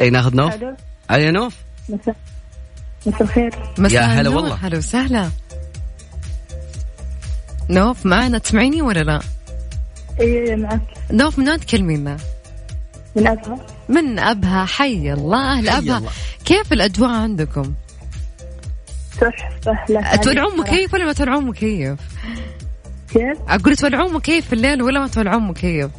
أي 0.02 0.10
ناخذ 0.10 0.36
نوف؟ 0.36 0.54
ألو 0.54 0.76
اي 1.12 1.32
نوف؟ 1.32 1.56
مساء 1.90 2.16
مساء 3.06 3.22
الخير 3.24 3.54
مساء 3.78 4.04
هلا 4.04 4.30
والله. 4.30 4.56
هلا 4.56 4.78
وسهلا 4.78 5.30
نوف 7.70 8.06
معنا 8.06 8.38
تسمعيني 8.38 8.82
ولا 8.82 9.04
لا؟ 9.04 9.20
اي 10.22 10.56
معك 10.56 10.82
نوف 11.12 11.40
من 11.40 11.50
وين 11.50 11.60
تكلمينا؟ 11.60 12.18
من 13.16 13.28
أبها 13.28 13.66
من 13.90 14.20
أبها 14.20 14.66
حي 14.66 15.14
الله 15.14 15.58
أهل 15.58 15.70
أبها 15.70 15.98
الله. 15.98 16.12
كيف 16.46 16.74
الأجواء 16.74 17.10
عندكم؟ 17.10 17.74
تعرف 19.20 20.24
تولعون. 20.24 20.58
مكيف 20.58 20.94
ولا 20.94 21.06
ما 21.06 21.14
تولعون 21.14 21.46
مكيف؟ 21.46 22.00
كيف؟ 23.14 23.38
أقول 23.48 23.76
تولعون 23.76 24.14
مكيف 24.14 24.48
في 24.48 24.54
الليل 24.54 24.82
ولا 24.82 25.00
ما 25.00 25.08
تولعون 25.08 25.48
مكيف؟ 25.48 25.92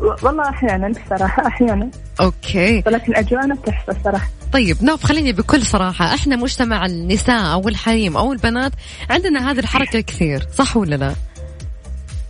والله 0.00 0.48
أحيانا 0.48 0.92
صراحة 1.10 1.46
أحيانا. 1.46 1.90
أوكي. 2.20 2.82
ولكن 2.86 3.16
اجواءنا 3.16 3.54
تحفة 3.54 3.96
صراحة. 4.04 4.28
طيب 4.52 4.84
نوف 4.84 5.04
خليني 5.06 5.32
بكل 5.32 5.62
صراحة. 5.62 6.14
إحنا 6.14 6.36
مجتمع 6.36 6.86
النساء 6.86 7.52
أو 7.52 7.68
الحريم 7.68 8.16
أو 8.16 8.32
البنات 8.32 8.72
عندنا 9.10 9.50
هذه 9.50 9.58
الحركة 9.58 10.00
كثير 10.00 10.46
صح 10.54 10.76
ولا 10.76 10.96
لا؟ 10.96 11.14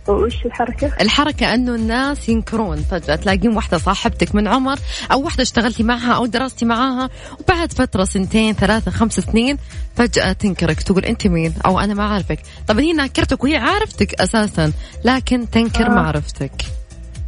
وش 0.07 0.45
الحركة؟ 0.45 0.91
الحركة 1.01 1.53
أنه 1.53 1.75
الناس 1.75 2.29
ينكرون 2.29 2.77
فجأة. 2.77 3.15
تلاقين 3.15 3.55
واحدة 3.55 3.77
صاحبتك 3.77 4.35
من 4.35 4.47
عمر 4.47 4.79
أو 5.11 5.21
واحدة 5.21 5.43
اشتغلتي 5.43 5.83
معها 5.83 6.13
أو 6.13 6.25
درستي 6.25 6.65
معاها 6.65 7.09
وبعد 7.39 7.73
فترة 7.73 8.03
سنتين 8.03 8.53
ثلاثة 8.53 8.91
خمس 8.91 9.19
سنين 9.19 9.57
فجأة 9.95 10.31
تنكرك 10.31 10.81
تقول 10.81 11.05
أنت 11.05 11.27
مين؟ 11.27 11.53
أو 11.65 11.79
أنا 11.79 11.93
ما 11.93 12.03
عارفك 12.03 12.39
طب 12.67 12.79
هي 12.79 12.93
ناكرتك 12.93 13.43
وهي 13.43 13.57
عارفتك 13.57 14.21
أساسا 14.21 14.71
لكن 15.05 15.49
تنكر 15.49 15.85
آه. 15.85 15.89
معرفتك. 15.89 16.51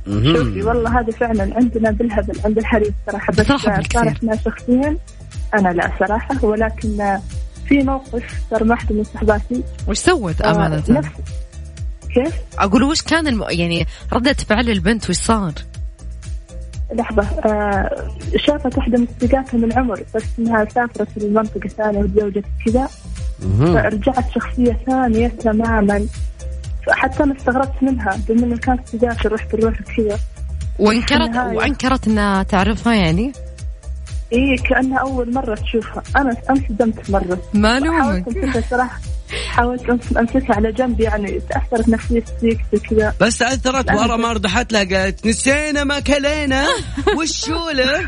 شوفي 0.06 0.64
والله 0.64 1.00
هذا 1.00 1.12
فعلا 1.12 1.56
عندنا 1.56 1.92
بالهبل 1.92 2.40
عند 2.46 2.58
الحريم 2.58 2.94
صراحة 3.12 3.34
بس 3.34 3.40
بصراحة 3.42 3.78
بالكثير. 3.78 4.02
صارت 4.04 4.24
معي 4.24 4.38
شخصيا 4.46 4.98
أنا 5.54 5.70
لا 5.70 5.92
صراحة 6.00 6.46
ولكن 6.46 7.18
في 7.68 7.84
موقف 7.84 8.24
صار 8.52 8.64
مع 8.64 8.72
واحدة 8.76 8.96
من 8.96 9.04
صحباتي 9.04 9.64
وش 9.88 9.98
سوت 9.98 10.42
آه، 10.42 10.52
أمانة؟ 10.56 10.84
نفس 10.90 11.10
كيف؟ 12.14 12.34
أقول 12.60 12.84
وش 12.84 13.02
كان 13.02 13.28
الم... 13.28 13.44
يعني 13.50 13.86
ردة 14.14 14.34
فعل 14.34 14.70
البنت 14.70 15.10
وش 15.10 15.16
صار؟ 15.16 15.54
لحظة 16.94 17.24
آه 17.46 18.08
شافت 18.36 18.78
واحدة 18.78 18.98
من 18.98 19.08
صديقاتها 19.22 19.58
من 19.58 19.74
عمر 19.74 20.04
بس 20.16 20.24
إنها 20.40 20.66
سافرت 20.66 21.08
لمنطقة 21.18 21.68
ثانية 21.68 22.00
وتزوجت 22.00 22.46
كذا. 22.66 22.88
فرجعت 23.60 24.32
شخصية 24.36 24.78
ثانية 24.86 25.28
تماما 25.28 26.08
حتى 26.90 27.24
أنا 27.24 27.38
استغربت 27.38 27.84
منها 27.84 28.20
بما 28.28 28.46
انه 28.46 28.58
كانت 28.58 28.90
تسافر 28.90 29.32
رحت 29.32 29.56
نروح 29.56 29.82
كذا 29.98 30.20
وانكرت 30.80 31.22
النهاية. 31.22 31.58
وانكرت 31.58 32.08
إنها 32.08 32.44
تعرفها 32.44 32.94
يعني؟ 32.94 33.32
اي 34.34 34.56
كأنها 34.58 34.98
أول 34.98 35.34
مرة 35.34 35.56
تشوفها 35.56 36.04
أنا 36.16 36.36
انصدمت 36.50 37.10
مرة 37.10 37.42
ما 37.54 37.80
لو 37.80 37.91
إنك 37.91 38.02
حاولت 38.02 38.28
أمسكها 38.28 38.62
صراحة 38.70 39.00
حاولت 39.50 39.90
امسكها 40.18 40.56
على 40.56 40.72
جنب 40.72 41.02
يعني 41.02 41.40
تأثرت 41.50 41.90
نفسيتي 41.90 42.58
كذا. 42.90 43.14
بس 43.22 43.38
تاثرت 43.38 43.92
ورا 43.92 44.18
ما 44.18 44.34
ردحت 44.34 44.74
لها 44.74 44.84
قالت 44.84 45.28
نسينا 45.28 45.84
ما 45.84 46.00
كلينا. 46.00 46.66
وش 47.18 47.54
قوله 47.54 48.02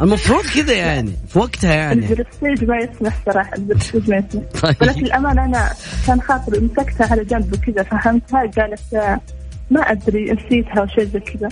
المفروض 0.00 0.44
كذا 0.54 0.72
يعني 0.72 1.12
في 1.28 1.38
وقتها 1.38 1.74
يعني. 1.74 2.06
البرستيج 2.06 2.64
ما 2.68 2.76
يسمح 2.76 3.18
صراحة 3.26 3.56
البرستيج 3.56 4.10
ما 4.10 4.16
يسمح. 4.16 4.42
طيب. 4.62 4.76
ولكن 4.80 5.06
الأمانة 5.06 5.44
أنا 5.44 5.72
كان 6.06 6.20
خاطري 6.20 6.60
مسكتها 6.60 7.06
على 7.10 7.24
جنب 7.24 7.52
وكذا 7.52 7.82
فهمتها 7.82 8.40
قالت 8.40 9.20
ما 9.70 9.80
أدري 9.80 10.32
نسيتها 10.32 10.82
وشيء 10.82 11.04
زي 11.04 11.20
كذا. 11.20 11.48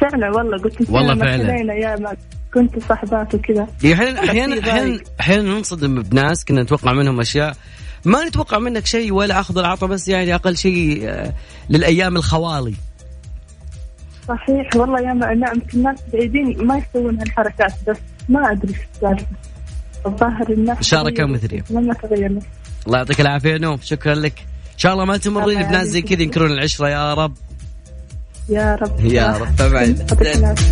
فعلا 0.00 0.30
والله 0.30 0.58
قلت 0.58 0.82
نسينا 0.82 0.98
والله 0.98 1.14
ما 1.14 1.24
فعلا. 1.24 1.46
كلينا 1.46 1.74
يا 1.74 1.96
ما 1.96 2.16
كنت 2.54 2.78
صاحبات 2.88 3.34
وكذا. 3.34 3.66
أحيانا 3.84 4.24
أحيانا. 4.60 5.00
أحيانا 5.20 5.42
ننصدم 5.42 6.02
بناس 6.02 6.44
كنا 6.44 6.62
نتوقع 6.62 6.92
منهم 6.92 7.20
أشياء. 7.20 7.56
ما 8.04 8.24
نتوقع 8.24 8.58
منك 8.58 8.86
شيء 8.86 9.12
ولا 9.12 9.40
أخذ 9.40 9.58
العطاء 9.58 9.88
بس 9.88 10.08
يعني 10.08 10.34
أقل 10.34 10.56
شيء 10.56 11.08
آه، 11.08 11.32
للأيام 11.70 12.16
الخوالي. 12.16 12.74
صحيح 14.28 14.76
والله 14.76 15.00
يا 15.00 15.12
يمكن 15.54 15.78
الناس 15.78 15.98
بعيدين 16.12 16.66
ما 16.66 16.78
يسوون 16.78 17.18
هالحركات 17.20 17.72
بس 17.88 17.96
ما 18.28 18.52
أدري 18.52 18.74
شو 18.74 18.80
السالفة. 18.94 19.26
الظاهر 20.06 20.50
الناس. 20.50 20.78
ما 21.70 21.94
تغيرنا 21.94 22.40
الله 22.86 22.98
يعطيك 22.98 23.20
العافية 23.20 23.56
نوف 23.56 23.84
شكرا 23.84 24.14
لك. 24.14 24.38
إن 24.72 24.78
شاء 24.78 24.92
الله 24.92 25.04
ما 25.04 25.16
تمرين 25.16 25.62
بناس 25.62 25.88
زي. 25.88 26.02
كذا 26.02 26.22
ينكرون 26.22 26.50
العشرة 26.50 26.88
يا 26.88 27.14
رب. 27.14 27.34
يا 28.48 28.74
رب. 28.74 29.00
يا 29.04 29.36
رب 29.36 29.56
طبعا. 29.58 29.94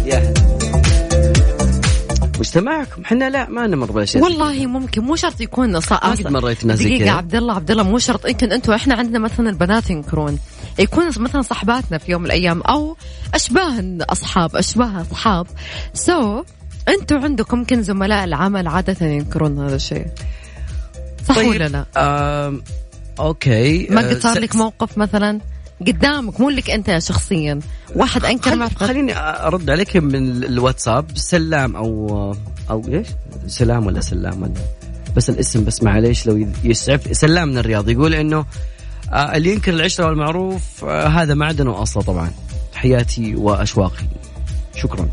يا. 0.06 0.34
مجتمعكم. 2.40 3.03
إحنا 3.03 3.31
لا 3.31 3.48
ما 3.48 3.66
نمر 3.66 3.92
بالاشياء 3.92 4.24
والله 4.24 4.66
ممكن 4.66 5.03
مو 5.03 5.16
شرط 5.16 5.40
يكون 5.40 5.76
قد 5.76 6.29
مريت 6.29 6.64
ناس 6.64 6.83
كذا. 6.83 7.11
عبد 7.11 7.35
الله 7.35 7.55
عبد 7.55 7.70
الله 7.70 7.83
مو 7.83 7.98
شرط. 7.98 8.26
يمكن 8.26 8.53
أنتم 8.53 8.72
إحنا 8.72 8.94
عندنا 8.94 9.18
مثلا 9.18 9.50
البنات 9.50 9.90
ينكرون. 9.90 10.38
يكون 10.79 11.07
مثلا 11.07 11.42
صحباتنا 11.42 11.98
في 11.98 12.12
يوم 12.12 12.20
من 12.20 12.26
الأيام 12.26 12.62
أو 12.62 12.96
أشباه 13.35 13.85
أصحاب 14.00 14.57
أشباه 14.57 15.00
أصحاب. 15.00 15.46
سو 15.94 16.44
أنتم 16.88 17.24
عندكم 17.24 17.59
يمكن 17.59 17.83
زملاء 17.83 18.24
العمل 18.24 18.68
عادة 18.68 19.07
ينكرون 19.07 19.59
هذا 19.59 19.76
الشيء. 19.76 20.07
صح 21.29 21.35
طيب، 21.35 21.48
ولا 21.48 21.68
لا؟ 21.68 22.61
أوكي. 23.20 23.87
ما 23.90 24.00
آه، 24.00 24.11
قد 24.11 24.20
صار 24.20 24.38
لك 24.38 24.57
موقف 24.57 24.98
مثلا؟ 24.98 25.40
قدامك 25.86 26.40
مو 26.40 26.50
لك 26.50 26.70
أنت 26.70 26.98
شخصيا. 26.98 27.60
واحد 27.96 28.24
أنكر 28.24 28.50
خل... 28.68 28.86
خليني 28.86 29.12
أرد 29.18 29.70
عليك 29.70 29.96
من 29.96 30.14
ال- 30.14 30.44
الواتساب. 30.44 31.06
سلام 31.14 31.76
أو 31.76 32.34
أو 32.70 32.82
إيش؟ 32.88 33.06
سلام 33.46 33.86
ولا 33.86 34.00
سلام؟ 34.00 34.42
ولا 34.42 34.52
بس 35.16 35.30
الاسم 35.30 35.64
بس 35.64 35.82
معليش 35.82 36.26
لو 36.26 36.48
يسعف. 36.64 37.16
سلام 37.16 37.48
من 37.48 37.58
الرياض. 37.58 37.88
يقول 37.88 38.14
إنه 38.14 38.44
آه، 39.12 39.36
اللي 39.36 39.52
ينكر 39.52 39.72
العشرة 39.74 40.06
والمعروف 40.06 40.84
آه، 40.84 41.06
هذا 41.08 41.34
معدن 41.34 41.66
واصله 41.68 42.02
طبعا. 42.02 42.30
حياتي 42.74 43.34
وأشواقي. 43.34 44.04
شكرا. 44.74 45.08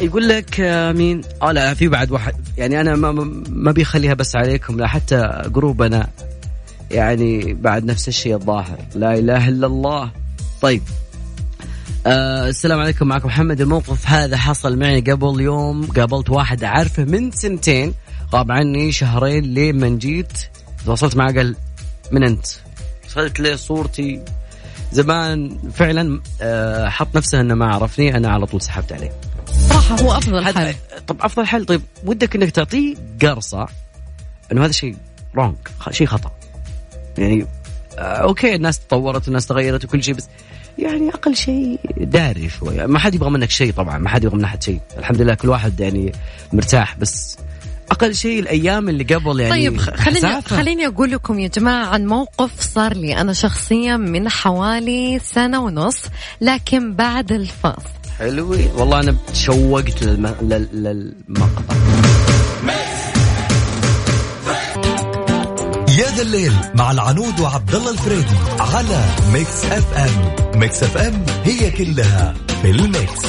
يقول 0.00 0.28
لك 0.28 0.60
آه، 0.60 0.92
مين؟ 0.92 1.20
آه 1.42 1.52
لا 1.52 1.74
في 1.74 1.88
بعد 1.88 2.10
واحد. 2.10 2.34
يعني 2.58 2.80
أنا 2.80 2.96
ما- 2.96 3.12
ما 3.48 3.72
بيخليها 3.72 4.14
بس 4.14 4.36
عليكم 4.36 4.78
لا 4.78 4.86
حتى 4.86 5.42
جروبنا. 5.46 6.08
يعني 6.92 7.54
بعد 7.54 7.84
نفس 7.84 8.08
الشيء 8.08 8.34
الظاهر. 8.34 8.78
لا 8.94 9.18
إله 9.18 9.48
إلا 9.48 9.66
الله. 9.66 10.10
طيب. 10.60 10.82
آه 12.06 12.48
السلام 12.48 12.80
عليكم. 12.80 13.06
معكم 13.06 13.28
محمد. 13.28 13.60
الموقف 13.60 14.06
هذا 14.06 14.36
حصل 14.36 14.78
معي 14.78 15.00
قبل 15.00 15.40
يوم 15.40 15.86
قابلت 15.86 16.30
واحد 16.30 16.64
أعرفه 16.64 17.04
من 17.04 17.30
سنتين. 17.30 17.94
غاب 18.32 18.52
عني 18.52 18.92
شهرين 18.92 19.44
لين 19.44 19.76
من 19.76 19.98
جيت. 19.98 20.32
تواصلت 20.84 21.16
معه 21.16 21.34
قال 21.34 21.56
من 22.12 22.24
أنت؟ 22.24 22.46
ارسلت 23.04 23.40
له 23.40 23.56
صورتي. 23.56 24.20
زمان 24.92 25.58
فعلا 25.74 26.20
آه 26.42 26.88
حط 26.88 27.16
نفسه 27.16 27.40
إنه 27.40 27.54
ما 27.54 27.74
عرفني. 27.74 28.16
أنا 28.16 28.30
على 28.30 28.46
طول 28.46 28.62
سحبت 28.62 28.92
عليه. 28.92 29.12
صراحة 29.68 30.00
هو 30.00 30.12
أفضل 30.12 30.44
حل. 30.44 30.74
طب 31.06 31.16
أفضل 31.20 31.46
حل. 31.46 31.64
طيب 31.64 31.82
ودك 32.04 32.36
إنك 32.36 32.50
تعطيه 32.50 32.94
قرصة. 33.22 33.68
إنه 34.52 34.64
هذا 34.64 34.72
شيء 34.72 34.96
wrong 35.36 35.56
شيء 35.90 36.06
خطأ. 36.06 36.30
يعني 37.18 37.46
آه 37.98 38.02
okay 38.02 38.54
الناس 38.54 38.78
تطورت 38.78 39.24
والناس 39.24 39.46
تغيرت 39.46 39.84
وكل 39.84 40.02
شيء 40.02 40.14
بس 40.14 40.28
يعني 40.78 41.08
أقل 41.08 41.36
شيء 41.36 41.80
داري 41.96 42.48
شوي. 42.48 42.86
ما 42.86 42.98
حد 42.98 43.14
يبغى 43.14 43.30
منك 43.30 43.50
شيء 43.50 43.72
طبعا 43.72 43.98
ما 43.98 44.08
حد 44.08 44.24
يبغى 44.24 44.36
من 44.36 44.44
أحد 44.44 44.62
شيء. 44.62 44.80
الحمد 44.98 45.22
لله 45.22 45.34
كل 45.34 45.48
واحد 45.48 45.80
يعني 45.80 46.12
مرتاح 46.52 46.96
بس 46.98 47.38
أقل 47.90 48.14
شيء 48.14 48.40
الأيام 48.40 48.88
اللي 48.88 49.04
قبل 49.04 49.40
يعني 49.40 49.52
طيب 49.52 49.76
خليني 49.80 50.18
حسافة. 50.18 50.56
خليني 50.56 50.86
أقول 50.86 51.10
لكم 51.10 51.38
يا 51.38 51.48
جماعة 51.48 51.86
عن 51.86 52.06
موقف 52.06 52.60
صار 52.60 52.94
لي 52.94 53.20
أنا 53.20 53.32
شخصيا 53.32 53.96
من 53.96 54.28
حوالي 54.28 55.18
سنة 55.18 55.60
ونص 55.64 56.02
لكن 56.40 56.94
بعد 56.94 57.32
الفاصل. 57.32 57.88
حلوين 58.18 58.70
والله 58.76 59.00
أنا 59.00 59.16
تشوقت 59.32 60.02
للم... 60.02 60.34
لل... 60.42 60.68
للمقطع. 61.28 61.74
يا 65.98 66.06
ذا 66.16 66.22
الليل 66.22 66.52
مع 66.74 66.90
العنود 66.90 67.40
وعبد 67.40 67.74
الله 67.74 67.90
الفريدي 67.90 68.36
على 68.58 69.04
Mix 69.32 69.64
FM. 69.64 70.60
Mix 70.60 70.82
FM 70.82 71.70
it's 71.70 72.07
all 72.07 72.34
in 72.62 72.70
the 72.70 72.92
mix. 72.92 73.22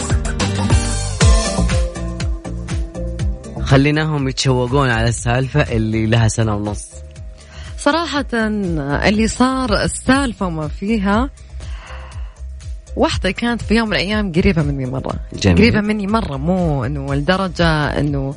خليناهم 3.62 4.28
يتشوقون 4.28 4.90
على 4.90 5.10
السالفة 5.10 5.62
اللي 5.62 6.06
لها 6.06 6.28
سنة 6.28 6.56
ونص. 6.56 6.88
صراحة 7.78 8.26
اللي 8.34 9.28
صار 9.28 9.84
السالفة 9.84 10.50
ما 10.50 10.68
فيها 10.68 11.30
واحدة 12.96 13.32
كانت 13.32 13.62
في 13.62 13.76
يوم 13.76 13.88
من 13.90 13.94
الأيام 13.94 14.32
قريبة 14.32 14.62
مني 14.62 14.86
مرة. 14.86 15.16
جميل. 15.34 15.58
قريبة 15.58 15.82
مني 15.82 16.08
مرة 16.08 16.38
مو 16.38 16.86
إنه 16.86 17.16
لدرجة 17.16 18.00
إنه 18.00 18.36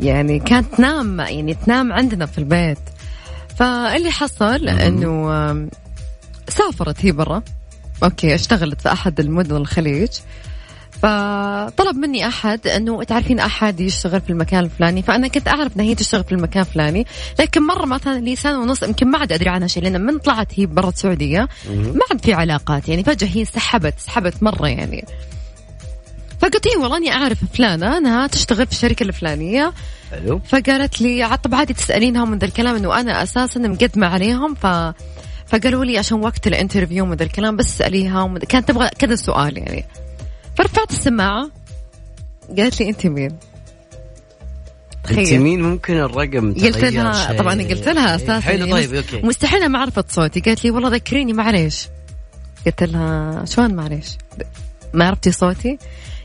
يعني 0.00 0.38
كانت 0.38 0.74
تنام 0.74 1.20
يعني 1.20 1.54
تنام 1.54 1.92
عندنا 1.92 2.26
في 2.26 2.38
البيت. 2.38 2.78
فاللي 3.60 4.10
حصل 4.10 4.68
آم، 5.30 5.70
سافرت 6.48 7.04
هي 7.04 7.12
برا. 7.12 7.42
أوكي 8.02 8.34
اشتغلت 8.34 8.80
في 8.80 8.92
أحد 8.92 9.20
المدن 9.20 9.56
الخليج. 9.56 10.08
فطلب 10.92 11.96
مني 11.96 12.26
أحد 12.26 12.66
إنه 12.66 13.02
تعرفين 13.02 13.40
أحد 13.40 13.80
يشتغل 13.80 14.20
في 14.20 14.30
المكان 14.30 14.64
الفلاني؟ 14.64 15.02
فأنا 15.02 15.28
كنت 15.28 15.48
أعرف 15.48 15.76
انها 15.76 15.86
هي 15.86 15.94
تشتغل 15.94 16.24
في 16.24 16.32
المكان 16.32 16.62
الفلاني. 16.62 17.06
لكن 17.40 17.66
مرة 17.66 17.86
مثلا 17.86 18.20
لي 18.20 18.36
سنة 18.36 18.60
ونص 18.60 18.82
يمكن 18.82 19.08
ما 19.08 19.18
عاد 19.18 19.32
أدري 19.32 19.50
عنها 19.50 19.68
شيء 19.68 19.82
لأن 19.82 20.00
من 20.00 20.18
طلعت 20.18 20.48
هي 20.60 20.66
برا 20.66 20.88
السعودية 20.88 21.48
ما 21.70 22.00
عاد 22.10 22.24
في 22.24 22.32
علاقات. 22.32 22.88
يعني 22.88 23.04
فجأة 23.04 23.28
هي 23.28 23.44
سحبت 23.44 23.94
سحبت 23.98 24.42
مرة 24.42 24.68
يعني. 24.68 25.04
فقلت 26.40 26.66
إيه 26.66 26.76
والله 26.76 26.96
إني 26.96 27.12
أعرف 27.12 27.38
فلانة 27.54 27.98
أنها 27.98 28.26
تشتغل 28.26 28.66
في 28.66 28.72
الشركة 28.72 29.02
الفلانية. 29.02 29.72
حلو. 30.10 30.38
فقالت 30.48 31.00
لي 31.00 31.38
طب 31.42 31.54
عادي 31.54 31.72
تسألينهم 31.74 32.30
من 32.30 32.38
ذا 32.38 32.44
الكلام 32.44 32.76
إنه 32.76 33.00
أنا 33.00 33.22
أساسا 33.22 33.60
مقدمة 33.60 34.06
عليهم. 34.06 34.54
ف 34.54 34.66
فقالوا 35.46 35.84
لي 35.84 35.98
عشان 35.98 36.20
وقت 36.20 36.46
ال 36.46 36.52
interview 36.52 37.06
من 37.06 37.16
ذا 37.16 37.24
الكلام 37.24 37.56
بس 37.56 37.66
اسأليها 37.66 38.22
ومن- 38.22 38.38
كانت 38.38 38.68
تبغى 38.68 38.88
كذا 38.98 39.14
سؤال 39.14 39.58
يعني. 39.58 39.84
فرفعت 40.58 40.90
السماعة 40.90 41.50
قالت 42.58 42.80
لي 42.80 42.88
أنت 42.88 43.06
مين؟ 43.06 43.36
أنت 45.10 45.32
مين؟ 45.32 45.62
ممكن 45.62 45.94
الرقم 45.96 46.54
قلت 46.54 46.76
لها؟ 46.84 47.32
طبعا 47.32 47.54
قلت 47.62 47.88
لها 47.88 48.16
أساسا 48.16 48.40
حلو 48.40 48.58
يعني 48.66 48.72
طيب 48.72 48.94
okay. 48.94 49.22
مستحيل 49.26 49.68
ما 49.68 49.78
عرفت 49.78 50.10
صوتي. 50.10 50.40
قالت 50.40 50.64
لي 50.64 50.70
والله 50.70 50.88
ذكريني 50.88 51.32
معليش. 51.32 51.88
قلت 52.66 52.82
لها 52.82 53.44
شلون 53.44 53.74
معليش؟ 53.74 54.16
ما 54.94 55.06
عرفتي 55.06 55.32
صوتي؟ 55.32 55.78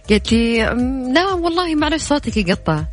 قالت 0.09 0.31
لي 0.31 0.63
"أم، 0.63 1.13
لا 1.13 1.33
والله 1.33 1.75
معلش 1.75 2.03
صوتك 2.03 2.37
يقطع. 2.37 2.83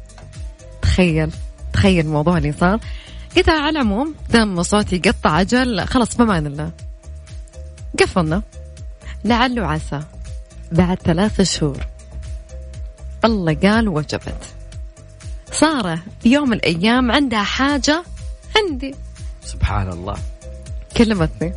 تخيل 0.83 1.31
تخيل 1.72 2.07
الموضوع 2.07 2.38
اللي 2.38 2.53
صار. 2.53 2.81
قلت 3.37 3.48
على 3.48 3.68
العموم 3.68 4.14
دام 4.31 4.62
صوتي 4.62 4.96
يقطع 4.96 5.40
أجل 5.40 5.87
خلاص 5.87 6.16
بمان 6.16 6.46
الله. 6.46 6.70
قفلنا. 8.01 8.42
لعل 9.25 9.61
وعسى 9.61 10.01
بعد 10.72 10.98
ثلاثة 10.98 11.44
شهور. 11.44 11.87
الله 13.25 13.55
قال 13.55 13.88
وجبت. 13.88 14.44
سارة 15.53 15.98
في 16.22 16.33
يوم 16.33 16.48
من 16.48 16.57
الأيام 16.57 17.11
عندها 17.11 17.42
حاجة 17.42 18.03
عندي. 18.57 18.94
سبحان 19.44 19.88
الله. 19.88 20.16
كلمتني. 20.96 21.53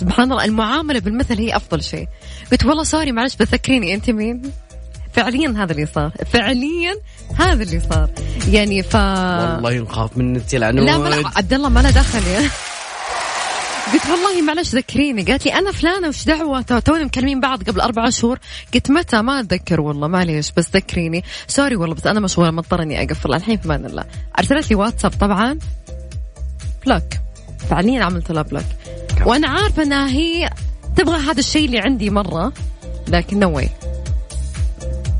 سبحان 0.00 0.32
الله 0.32 0.44
المعاملة 0.44 1.00
بالمثل 1.00 1.38
هي 1.38 1.56
أفضل 1.56 1.82
شيء. 1.82 2.08
قلت 2.52 2.64
والله 2.64 2.84
sorry 2.84 3.12
معلش 3.12 3.36
بتذكريني 3.36 3.94
أنت 3.94 4.10
مين؟ 4.10 4.42
فعليا 5.12 5.54
هذا 5.56 5.72
اللي 5.72 5.86
صار 5.86 6.10
فعليا 6.32 6.94
هذا 7.38 7.62
اللي 7.62 7.80
صار. 7.80 8.10
يعني 8.50 8.82
ف 8.82 8.94
والله 8.94 9.78
نخاف 9.78 10.16
من 10.16 10.36
انت 10.36 10.54
العنود. 10.54 10.84
لا 10.84 10.98
ما 10.98 11.32
عبد 11.36 11.52
الله 11.52 11.68
ما 11.68 11.80
له 11.80 11.90
دخل 11.90 12.26
يا. 12.26 12.50
قلت 13.92 14.02
والله 14.10 14.42
معلش 14.42 14.74
ذكريني. 14.74 15.22
قالت 15.22 15.46
لي 15.46 15.54
أنا 15.54 15.72
فلانة 15.72 16.08
وش 16.08 16.24
دعوة؟ 16.24 16.60
تو- 16.62 16.78
تونا 16.78 17.04
مكلمين 17.04 17.40
بعض 17.40 17.62
قبل 17.62 17.80
أربع 17.80 18.10
شهور. 18.10 18.38
قلت 18.74 18.90
متى؟ 18.90 19.22
ما 19.22 19.40
أتذكر 19.40 19.80
والله 19.80 20.08
معليش 20.08 20.52
بس 20.56 20.70
ذكريني. 20.74 21.24
sorry 21.48 21.76
والله 21.76 21.94
بس 21.94 22.06
أنا 22.06 22.20
مشغولة 22.20 22.50
مضطر 22.50 22.82
إني 22.82 23.02
أقفل 23.02 23.34
الحين 23.34 23.56
في 23.56 23.66
أمان 23.66 23.86
الله. 23.86 24.04
أرسلت 24.38 24.70
لي 24.70 24.76
واتساب 24.76 25.10
طبعا. 25.10 25.58
block. 26.86 27.02
فعليا 27.70 28.04
عملت 28.04 28.32
لها 28.32 28.42
block. 28.42 28.64
وأنا 29.26 29.48
عارفة 29.48 29.82
إنها 29.82 30.08
هي 30.08 30.50
تبغى 30.96 31.16
هذا 31.16 31.38
الشيء 31.38 31.64
اللي 31.66 31.78
عندي 31.78 32.10
مرة 32.10 32.52
لكن 33.08 33.38
no 33.38 33.56
way 33.56 33.68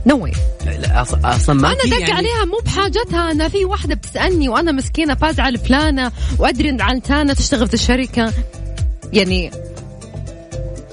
no 0.07 0.17
way 0.23 0.33
لا 0.67 1.05
أص- 1.05 1.25
أصلا 1.25 1.55
ما 1.55 1.69
أنا 1.69 1.79
دق 1.85 2.01
يعني 2.01 2.13
عليها 2.13 2.45
مو 2.45 2.59
بحاجتها. 2.65 3.31
أنا 3.31 3.49
في 3.49 3.65
واحدة 3.65 3.95
بتسألني 3.95 4.49
وأنا 4.49 4.73
مسكينة 4.73 5.15
فازعل 5.15 5.59
فلانة 5.59 6.13
وأدري 6.39 6.71
إن 6.71 6.81
علتانه 6.81 7.33
تشتغل 7.33 7.69
في 7.69 7.75
الشركة. 7.75 8.33
يعني 9.13 9.51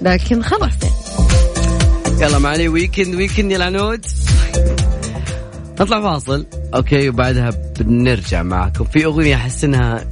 لكن 0.01 0.43
خلاص. 0.43 0.71
يلا 2.19 2.39
معلي 2.39 2.67
weekend 2.67 3.15
weekend 3.15 3.51
يا 3.51 3.57
العنود 3.57 4.05
نطلع 5.81 6.01
فاصل. 6.01 6.45
okay 6.75 7.09
وبعدها 7.09 7.49
بنرجع 7.79 8.43
معكم. 8.43 8.83
في 8.85 9.05
أغنية 9.05 9.35
أحس 9.35 9.63
إنها 9.63 10.05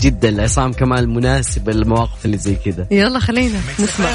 جدا 0.00 0.30
لعصام 0.30 0.72
كمال 0.72 1.08
مناسبه 1.08 1.72
للمواقف 1.72 2.24
اللي 2.24 2.38
زي 2.38 2.54
كذا. 2.54 2.86
يلا 2.90 3.20
خلينا 3.20 3.60
نسمع. 3.80 4.08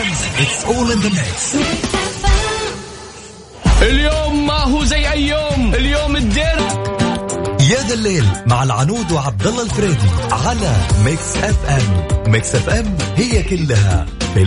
اليوم 3.81 4.47
ما 4.47 4.59
هو 4.59 4.83
زي 4.83 5.11
أي 5.11 5.27
يوم. 5.27 5.73
اليوم 5.75 6.15
الدير. 6.15 6.57
يا 7.69 7.81
ذا 7.87 7.93
الليل 7.93 8.25
مع 8.47 8.63
العنود 8.63 9.11
وعبد 9.11 9.47
الله 9.47 9.63
الفريدي 9.63 10.09
على 10.31 10.75
Mix 11.05 11.37
FM. 11.37 12.31
Mix 12.31 12.55
FM 12.55 13.43
it's 13.43 13.78
all 13.78 14.05
in 14.33 14.43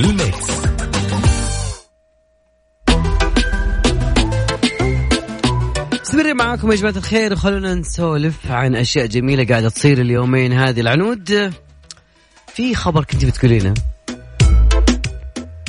مستمرين 6.16 6.36
معاكم 6.36 6.70
يا 6.70 6.76
جماعة 6.76 6.96
الخير. 6.96 7.32
وخلونا 7.32 7.74
نسولف 7.74 8.50
عن 8.50 8.76
أشياء 8.76 9.06
جميلة 9.06 9.44
قاعدة 9.44 9.68
تصير 9.68 10.00
اليومين 10.00 10.52
هذه. 10.52 10.80
العنود 10.80 11.52
في 12.54 12.74
خبر 12.74 13.04
كنت 13.04 13.24
بتقولينه 13.24 13.74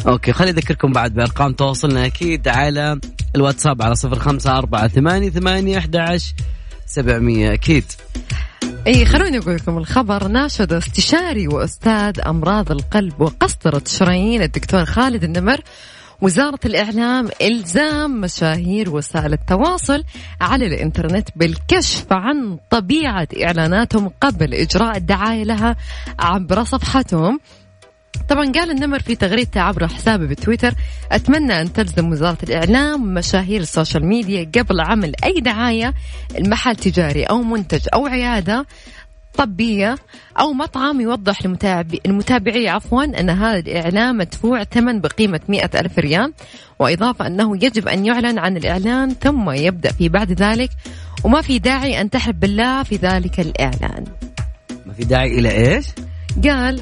أوكي 0.08 0.34
خليني 0.34 0.58
أذكركم 0.58 0.92
بعد 0.92 1.14
بأرقام 1.14 1.54
تواصلنا 1.54 2.06
أكيد 2.06 2.48
على 2.48 3.00
الواتساب 3.36 3.82
على 3.82 3.96
صفر 3.96 4.20
خمسة 4.20 4.58
أربعة 4.58 4.88
ثمانية 4.88 5.30
ثمانية 5.30 5.78
أحد 5.78 6.20
سبعمية. 6.86 7.54
أكيد. 7.54 7.86
إي 8.88 9.06
خلوني 9.06 9.38
أقول 9.38 9.56
لكم 9.56 9.78
الخبر 9.78 10.28
ناشد 10.28 10.74
استشاري 10.74 11.48
وأستاذ 11.48 12.20
أمراض 12.20 12.72
القلب 12.72 13.22
وقسطرة 13.22 13.82
الشرايين 13.86 14.42
الدكتور 14.42 14.86
خالد 14.86 15.24
النمر 15.24 15.62
وزارة 16.22 16.60
الإعلام 16.66 17.30
إلزام 17.42 18.22
مشاهير 18.22 18.96
وسائل 18.96 19.34
التواصل 19.34 20.04
على 20.42 20.66
الإنترنت 20.66 21.30
بالكشف 21.36 22.06
عن 22.12 22.58
طبيعة 22.70 23.28
إعلاناتهم 23.44 24.12
قبل 24.22 24.54
إجراء 24.54 24.98
الدعاية 24.98 25.44
لها 25.44 25.76
عبر 26.20 26.64
صفحتهم. 26.64 27.40
طبعا 28.30 28.52
قال 28.52 28.72
النمر 28.72 29.00
في 29.00 29.16
تغريدته 29.16 29.62
عبر 29.62 29.88
حسابه 29.88 30.26
بتويتر 30.26 30.74
أتمنى 31.12 31.62
أن 31.62 31.74
تلزم 31.74 32.12
وزارة 32.12 32.38
الإعلام 32.44 33.14
مشاهير 33.14 33.62
ال 33.62 33.68
social 33.68 34.06
media 34.06 34.52
قبل 34.58 34.82
عمل 34.82 35.14
أي 35.24 35.40
دعاية 35.42 35.94
لمحل 36.38 36.76
تجاري 36.76 37.24
أو 37.24 37.42
منتج 37.42 37.88
أو 37.94 38.08
عيادة 38.08 38.66
طبية 39.38 39.96
أو 40.40 40.54
مطعم 40.54 41.02
يوضح 41.02 41.46
لمتابعي 41.46 42.02
المتابعي 42.06 42.70
عفوا 42.70 43.04
أن 43.04 43.30
هذا 43.30 43.60
الإعلان 43.60 44.18
مدفوع 44.18 44.64
ثمن 44.64 45.02
بقيمة 45.02 45.40
مئة 45.50 45.80
ألف 45.80 46.00
ريال 46.00 46.34
وإضافة 46.80 47.28
أنه 47.28 47.56
يجب 47.56 47.88
أن 47.88 48.06
يعلن 48.06 48.40
عن 48.40 48.58
الإعلان 48.58 49.16
ثم 49.22 49.50
يبدأ 49.50 49.92
في 49.92 50.10
بعد 50.10 50.32
ذلك 50.32 50.70
وما 51.24 51.42
في 51.42 51.60
داعي 51.60 52.02
أن 52.02 52.10
تحلف 52.10 52.36
بالله 52.36 52.84
في 52.84 52.96
ذلك 52.96 53.40
الإعلان 53.40 54.04
ما 54.86 54.94
في 54.94 55.04
داعي 55.04 55.40
إلى 55.40 55.52
إيش؟ 55.52 55.86
قال 56.44 56.82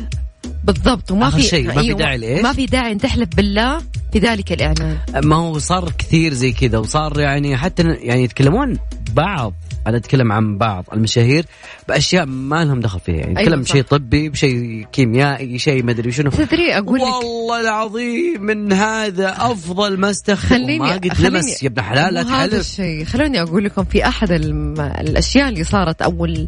بالضبط 0.63 1.11
وما 1.11 1.29
في 1.29 1.41
شيء، 1.41 1.67
ما 1.67 1.73
في 1.73 1.79
أيوة، 1.79 1.97
داعي 1.97 2.17
لإيش؟ 2.17 2.41
ما 2.41 2.53
في 2.53 2.65
داعي 2.65 2.91
أن 2.91 2.97
تحلف 2.97 3.29
بالله 3.35 3.81
في 4.13 4.19
ذلك 4.19 4.51
الإعلان 4.51 4.97
ما 5.23 5.35
هو 5.35 5.59
صار 5.59 5.91
كثير 5.97 6.33
زي 6.33 6.51
كذا 6.51 6.77
وصار 6.77 7.19
يعني 7.19 7.57
حتى 7.57 7.83
يعني 7.83 8.23
يتكلمون 8.23 8.77
بعض 9.13 9.53
أنا 9.87 9.97
أتكلم 9.97 10.31
عن 10.31 10.57
بعض 10.57 10.85
المشاهير 10.93 11.45
بأشياء 11.87 12.25
ما 12.25 12.65
لهم 12.65 12.79
دخل 12.79 12.99
فيها. 12.99 13.15
يعني 13.15 13.29
أيوة 13.29 13.41
يتكلم 13.41 13.63
صح. 13.63 13.71
بشيء 13.71 13.83
طبي 13.83 14.29
بشيء 14.29 14.85
كيميائي 14.91 15.59
شيء 15.59 15.83
ما 15.83 15.91
أدري 15.91 16.11
شنو. 16.11 16.29
تدري 16.29 16.77
أقول 16.77 16.99
لك؟ 16.99 17.05
والله 17.05 17.61
العظيم 17.61 18.41
من 18.41 18.73
هذا 18.73 19.29
أفضل 19.37 19.97
ما 19.97 20.09
استخدم 20.09 20.49
خليني 20.49 20.79
ما 20.79 20.93
قد 20.93 21.21
لمس 21.21 21.63
يا 21.63 21.67
ابن 21.67 21.81
حلال 21.81 22.13
لا 22.13 22.21
هذا 22.21 22.29
تحلف. 22.47 22.59
الشيء. 22.59 23.05
خلوني 23.05 23.41
أقول 23.41 23.63
لكم 23.65 23.83
في 23.83 24.07
أحد. 24.07 24.31
الأشياء 24.31 25.49
اللي 25.49 25.63
صارت 25.63 26.01
أو 26.01 26.25
ال- 26.25 26.47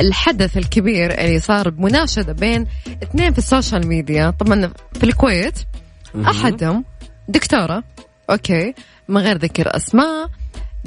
الحدث 0.00 0.56
الكبير 0.56 1.10
اللي 1.20 1.40
صار 1.40 1.70
بمناشدة 1.70 2.32
بين 2.32 2.66
اثنين 3.02 3.32
في 3.32 3.38
ال 3.38 3.45
social 3.45 3.86
media 3.86 4.30
طبعا 4.30 4.70
في 4.94 5.04
الكويت 5.04 5.58
أحدهم 6.26 6.84
دكتورة 7.28 7.82
okay 8.30 8.74
من 9.08 9.16
غير 9.20 9.36
ذكر 9.38 9.76
أسماء 9.76 10.30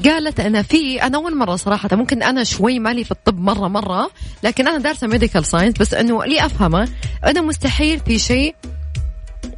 قالت 0.05 0.39
أنا 0.39 0.61
في 0.61 1.01
أنا 1.01 1.17
أول 1.17 1.37
مرة 1.37 1.55
صراحة 1.55 1.89
ممكن 1.91 2.23
أنا 2.23 2.43
شوي 2.43 2.79
مالي 2.79 3.03
في 3.03 3.11
الطب 3.11 3.39
مرة 3.39 3.67
مرة 3.67 4.11
لكن 4.43 4.67
أنا 4.67 4.77
دارسة 4.77 5.07
medical 5.07 5.45
science 5.45 5.77
بس 5.77 5.93
إنه 5.93 6.23
اللي 6.23 6.45
أفهمه 6.45 6.89
إنه 7.27 7.41
مستحيل 7.41 7.99
في 7.99 8.19
شيء 8.19 8.55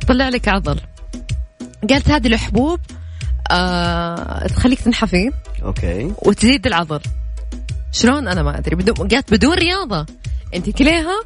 يطلع 0.03 0.29
لك 0.29 0.47
عضل 0.47 0.79
قالت 1.89 2.09
هذه 2.09 2.27
الحبوب 2.27 2.79
آه 3.51 4.47
تخليك 4.47 4.79
تنحفي. 4.79 5.31
okay. 5.63 6.13
وتزيد 6.17 6.67
العضل 6.67 6.99
شلون؟ 7.91 8.27
أنا 8.27 8.43
ما 8.43 8.57
أدري. 8.57 8.75
بدون 8.75 9.07
قالت 9.07 9.31
بدون 9.31 9.53
رياضة. 9.53 10.05
أنت 10.55 10.69
كليها 10.69 11.21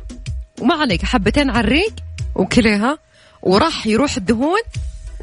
وما 0.62 0.76
عليك 0.76 1.06
حبتين 1.06 1.50
على 1.50 1.60
الريق 1.60 1.94
وكليها 2.36 2.98
وراح 3.42 3.88
يروح 3.88 4.18
الدهون 4.18 4.60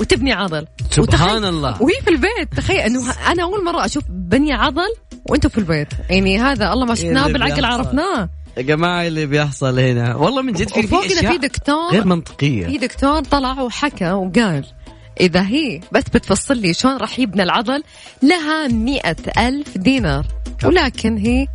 وتبني 0.00 0.32
عضل. 0.32 0.66
سبحان 0.90 1.44
الله. 1.44 1.82
وهي 1.82 1.94
في 2.04 2.10
البيت. 2.10 2.54
تخيل 2.56 2.80
أنه 2.80 3.12
أنا 3.12 3.42
أول 3.42 3.64
مرة 3.64 3.84
أشوف 3.84 4.04
بني 4.08 4.52
عضل 4.52 4.88
وأنتم 5.26 5.48
في 5.48 5.58
البيت. 5.58 5.88
يعني 6.10 6.38
هذا 6.38 6.72
الله 6.72 6.86
ما 6.86 6.94
شفناه 6.94 7.26
اللي 7.26 7.32
بالعقل. 7.32 7.64
عرفناه. 7.64 8.28
يا 8.56 8.62
جماعة 8.62 9.06
اللي 9.06 9.26
بيحصل 9.26 9.78
هنا؟ 9.78 10.14
والله 10.14 10.42
من 10.42 10.52
جد 10.52 10.68
في 10.68 10.82
في 10.82 11.06
اشياء 11.06 11.32
في 11.32 11.38
دكتور 11.38 11.90
غير 11.92 12.06
منطقية. 12.06 12.66
في 12.66 12.78
دكتور 12.78 13.20
طلع 13.20 13.62
وحكى 13.62 14.10
وقال 14.10 14.64
إذا 15.20 15.42
هي 15.42 15.80
بس 15.92 16.02
بتفصل 16.14 16.56
لي 16.56 16.74
شلون 16.74 16.96
راح 16.96 17.18
يبنى 17.18 17.42
العضل 17.42 17.82
لها 18.22 18.68
مئة 18.68 19.48
ألف 19.48 19.78
دينار. 19.78 20.26
ولكن 20.64 21.16
هي 21.16 21.46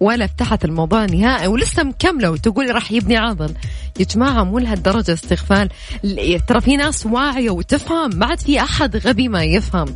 ولا 0.00 0.26
فتحت 0.26 0.64
الموضوع 0.64 1.04
نهائي 1.04 1.46
ولسه 1.46 1.82
مكملة 1.82 2.30
وتقول 2.30 2.74
راح 2.74 2.92
يبني 2.92 3.16
عضل. 3.16 3.54
يا 4.00 4.04
جماعة 4.04 4.44
مو 4.44 4.58
لهالدرجة 4.58 5.12
استغفال. 5.12 5.68
ترى 6.46 6.60
في 6.60 6.76
ناس 6.76 7.06
واعية 7.06 7.50
وتفهم 7.50 8.10
ما 8.16 8.26
عاد 8.26 8.40
في 8.40 8.60
أحد 8.60 8.96
غبي 8.96 9.28
ما 9.28 9.44
يفهم. 9.44 9.94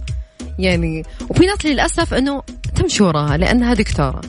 يعني 0.59 1.03
وفي 1.31 1.47
ناس 1.47 1.67
للأسف 1.67 2.15
أنه 2.15 2.43
تمشي 2.75 3.03
وراها 3.03 3.37
لأنها 3.37 3.75
دكتورة 3.75 4.21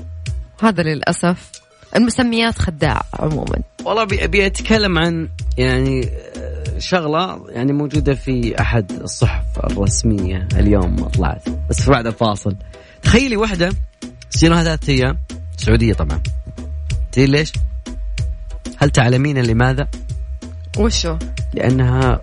هذا 0.62 0.84
للأسف 0.84 1.52
المسميات 1.96 2.60
خداعة 2.60 3.04
عموما. 3.14 3.60
والله 3.84 4.04
ابي 4.04 4.46
أتكلم 4.46 4.98
عن 4.98 5.30
يعني 5.58 6.10
آه، 6.38 6.80
شغلة 6.80 7.46
يعني 7.50 7.74
موجودة 7.74 8.14
في 8.14 8.62
أحد 8.62 8.92
الصحف 8.92 9.46
الرسمية 9.64 10.48
اليوم 10.54 10.96
طلعت. 10.96 11.50
بس 11.70 11.90
بعد 11.90 12.08
الفاصل 12.08 12.56
تخيلي 13.04 13.38
واحدة 13.38 13.74
سيرها 14.30 14.64
ثلاث 14.64 14.90
أيام 14.90 15.18
سعودية 15.58 15.94
طبعا. 15.94 16.22
تدري 17.12 17.28
ليش؟ 17.28 17.54
هل 18.78 18.90
تعلمين 18.90 19.38
لماذا؟ 19.38 19.88
وشو؟ 20.78 21.18
لأنها 21.54 22.22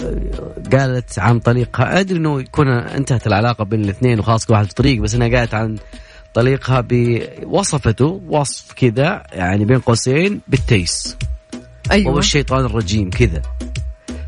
آه، 0.00 0.54
قالت 0.72 1.18
عن 1.18 1.40
طريقها 1.40 2.00
أدري 2.00 2.18
إنه 2.18 2.40
يكون 2.40 2.68
انتهت 2.68 3.26
العلاقة 3.26 3.64
بين 3.64 3.84
الاثنين 3.84 4.20
وخلاص 4.20 4.46
كل 4.46 4.52
واحد 4.52 4.66
في 4.66 4.74
طريق 4.74 5.00
بس 5.00 5.14
إنها 5.14 5.38
قالت 5.38 5.54
عن 5.54 5.78
طريقها 6.34 6.84
بوصفته 6.88 8.20
وصف 8.28 8.72
كذا 8.72 9.22
يعني 9.32 9.64
بين 9.64 9.78
قوسين 9.78 10.40
بالتيس. 10.48 11.16
أيوة. 11.90 12.12
هو 12.12 12.18
الشيطان 12.18 12.64
الرجيم 12.64 13.10
كذا. 13.10 13.42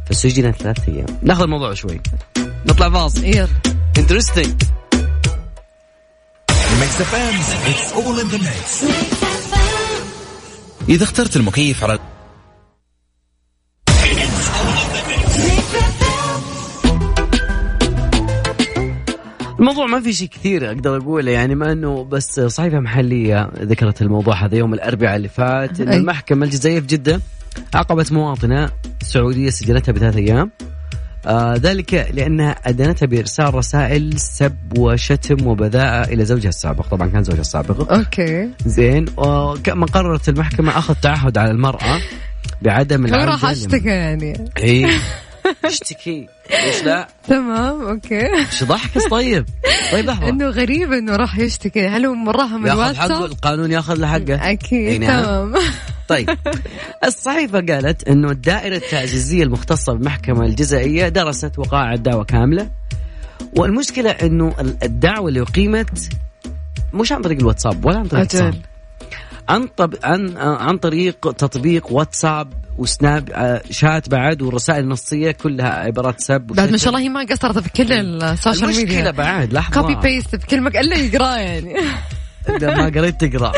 فسجنت 0.07 0.57
ثلاث 0.57 0.89
أيام. 0.89 1.07
ناخذ 1.23 1.43
الموضوع 1.43 1.75
شوي. 1.75 2.01
نطلع 2.67 2.91
فاصل. 2.91 3.25
يلا. 3.25 3.49
interesting 3.99 4.63
Mix 6.81 7.01
FM 7.01 7.35
it's 7.71 7.93
all 7.93 8.21
in 8.21 8.27
the 8.27 8.39
mix 8.39 8.85
إذا 10.89 11.05
اخترت 11.05 11.37
المكيف 11.37 11.85
على 11.85 11.99
الموضوع 19.59 19.87
ما 19.87 20.01
في 20.01 20.13
شيء 20.13 20.29
كثير 20.29 20.67
أقدر 20.67 20.97
أقوله 20.97 21.31
يعني 21.33 21.55
ما 21.55 21.73
إنه 21.73 22.05
بس 22.05 22.41
صحيفة 22.41 22.81
محلية 22.81 23.51
ذكرت 23.59 24.03
الموضوع 24.03 24.45
هذا 24.45 24.57
يوم 24.57 24.75
الأربعاء 24.75 25.17
اللي 25.17 25.29
فات 25.29 25.81
إن. 25.81 25.93
المحكمة 25.93 26.45
الجزائية 26.45 26.81
في 26.81 26.87
جدة 26.87 27.21
عاقبت 27.75 28.13
مواطنة 28.13 28.71
سعودية 29.03 29.51
سجنتها 29.51 29.93
بثلاث 29.93 30.17
أيام. 30.17 30.51
آه 31.27 31.55
ذلك 31.55 32.11
لأنها 32.13 32.57
أدانتها 32.65 33.07
بإرسال 33.07 33.55
رسائل 33.55 34.19
سب 34.19 34.57
وشتم 34.79 35.47
وبذاءه 35.47 36.13
إلى 36.13 36.25
زوجها 36.25 36.49
السابق. 36.49 36.87
طبعا 36.87 37.09
كان 37.09 37.25
زوجها 37.25 37.41
السابق. 37.41 37.93
أوكي. 37.93 38.49
زين. 38.67 39.07
وكما 39.17 39.87
قررت 39.87 40.29
المحكمة 40.29 40.79
أخذ 40.79 40.95
تعهد 40.95 41.39
على 41.39 41.51
المرأة 41.51 42.01
بعدم 42.63 43.07
هو 43.07 43.15
العوده 43.15 43.31
راح 43.31 43.45
اشتكى 43.45 43.89
يعني. 43.89 44.51
إي. 44.59 44.91
أشتكي. 45.65 46.29
ليش 46.51 46.85
لا؟ 46.85 47.09
تمام 47.29 47.87
أوكي. 47.87 48.37
إيش 48.39 48.65
ضحكس 48.65 49.05
طيب؟ 49.09 49.47
طيب 49.93 50.07
لحظة. 50.07 50.29
إنه 50.29 50.49
غريب 50.49 50.93
إنه 50.93 51.17
راح 51.17 51.39
يشتكي. 51.39 51.89
هل 51.89 52.07
هو 52.07 52.15
مراها 52.15 52.59
من 52.59 52.67
ياخذ 52.67 52.95
حقه 52.95 53.07
الواتساب 53.07 53.25
القانون 53.33 53.73
ياخذ 53.73 53.95
له 53.95 54.07
حقه؟ 54.07 54.51
أكيد 54.51 55.01
نعم. 55.01 55.23
تمام. 55.23 55.55
طيب. 56.11 56.31
الصحيفة 57.05 57.61
قالت 57.61 58.09
إنه 58.09 58.31
الدائرة 58.31 58.77
التعزيزية 58.77 59.43
المختصة 59.43 59.93
بالمحكمه 59.93 60.45
الجزائية 60.47 61.09
درست 61.09 61.59
وقائع 61.59 61.93
الدعوه 61.93 62.25
كاملة 62.25 62.71
والمشكلة 63.57 64.11
إنه 64.11 64.55
ال- 64.61 64.77
الدعوة 64.83 65.29
اللي 65.29 65.41
أقيمت 65.41 66.09
مش 66.95 67.13
عن 67.13 67.23
طريق 67.23 67.39
الواتساب 67.39 67.85
ولا 67.85 67.99
عن 67.99 68.05
طريق 68.09 68.15
الواتساب. 68.15 68.55
عن 69.49 69.67
طب 69.77 69.95
عن 70.05 70.37
عن 70.37 70.79
طريق 70.79 71.33
تطبيق 71.33 71.93
واتساب 71.93 72.53
وسناب 72.79 73.31
آه، 73.33 73.63
شات 73.71 74.09
بعد 74.09 74.43
والرسائل 74.43 74.85
النصيه 74.85 75.31
كلها 75.31 75.69
عبارات 75.69 76.21
سب 76.21 76.41
بعد 76.41 76.71
ما. 76.71 76.77
شاء 76.77 76.89
الله 76.89 77.01
هي 77.01 77.09
ما 77.09 77.25
قصرت 77.25 77.59
في 77.59 77.71
كل 77.71 77.93
ال 77.93 78.03
social 78.03 78.65
المشكلة 78.65 78.97
ميديا 78.97 79.11
بعد 79.11 79.53
لحظة. 79.53 79.81
copy 79.81 79.95
paste 79.95 80.37
في 80.37 80.47
كل 80.47 80.61
مكان 80.61 80.85
الا 80.85 80.97
يقراه 80.97 81.37
يعني. 81.37 81.75
إذا 82.49 82.75
ما 82.77 82.85
قريت 82.85 83.25
تقرأ. 83.25 83.53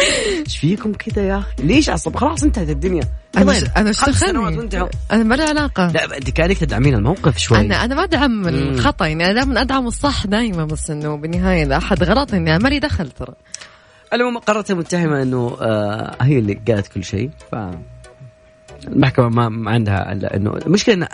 إيش 0.46 0.58
فيكم 0.58 0.92
كذا 0.92 1.22
يا 1.22 1.38
أخي؟ 1.38 1.62
ليش 1.62 1.90
عصب 1.90 2.16
خلاص 2.16 2.42
انتهت 2.42 2.68
الدنيا. 2.70 3.02
أنا 3.36 3.44
طيب، 3.52 3.64
ش- 3.64 3.70
أنا 3.76 3.92
خمس 3.92 4.18
سنوات 4.18 4.52
اشتغلني 4.58 4.90
أنا 5.12 5.22
ما 5.22 5.34
لي 5.34 5.42
علاقة. 5.42 5.86
لا 5.86 6.16
أنت 6.16 6.30
كانك 6.30 6.58
تدعمين 6.58 6.94
الموقف 6.94 7.38
شوي. 7.38 7.58
أنا 7.60 7.84
أنا 7.84 7.94
ما 7.94 8.04
أدعم 8.04 8.48
الخطأ 8.48 9.06
يعني 9.06 9.24
أنا 9.24 9.32
دائما 9.32 9.60
أدعم 9.60 9.86
الصح 9.86 10.26
دائما 10.26 10.64
بس 10.64 10.90
إنه 10.90 11.16
بالنهاية 11.16 11.62
إذا 11.62 11.76
أحد 11.76 12.02
غلط 12.02 12.34
إني 12.34 12.50
أنا 12.56 12.64
مالي 12.64 12.78
دخل 12.78 13.10
ترى. 13.10 13.34
المهم 14.12 14.38
قررت 14.38 14.70
المتهمه 14.70 15.22
إنه 15.22 15.56
آه 15.60 16.16
هي 16.20 16.38
اللي 16.38 16.60
قالت 16.68 16.86
كل 16.88 17.04
شيء 17.04 17.30
ف 17.52 17.54
المحكمة 18.86 19.28
ما, 19.28 19.48
ما 19.48 19.70
عندها 19.70 20.12
إلا 20.12 20.36
انه 20.36 20.50
المشكلة 20.66 20.94
إن 20.94 21.08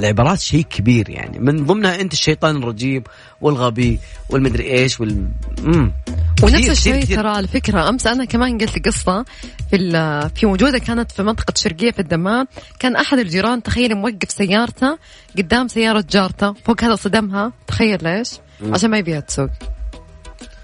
العبارات 0.00 0.40
شيء 0.40 0.62
كبير 0.62 1.10
يعني. 1.10 1.38
من 1.38 1.66
ضمنها 1.66 2.00
أنت 2.00 2.12
الشيطان 2.12 2.56
الرجيم 2.56 3.02
والغبي 3.40 4.00
والمدري 4.28 4.72
إيش 4.72 5.00
وال 5.00 5.28
مم. 5.62 5.92
ونفس 6.42 6.70
الشيء. 6.70 7.04
ترى 7.04 7.28
على 7.28 7.48
فكرة 7.48 7.88
أمس 7.88 8.06
أنا 8.06 8.24
كمان 8.24 8.58
قلت 8.58 8.86
قصة 8.86 9.24
في 9.70 10.30
في 10.34 10.46
موجودة 10.46 10.78
كانت 10.78 11.12
في 11.12 11.22
منطقة 11.22 11.54
شرقية 11.56 11.90
في 11.90 11.98
الدمام. 11.98 12.46
كان 12.78 12.96
أحد 12.96 13.18
الجيران 13.18 13.62
تخيل 13.62 13.94
موقف 13.94 14.30
سيارته 14.30 14.98
قدام 15.38 15.68
سيارة 15.68 16.04
جارته 16.10 16.52
فوق 16.52 16.84
هذا 16.84 16.94
صدمها. 16.94 17.52
تخيل 17.66 18.04
ليش؟ 18.04 18.30
عشان 18.72 18.90
ما 18.90 18.98
يبيها 18.98 19.20
تسوق. 19.20 19.50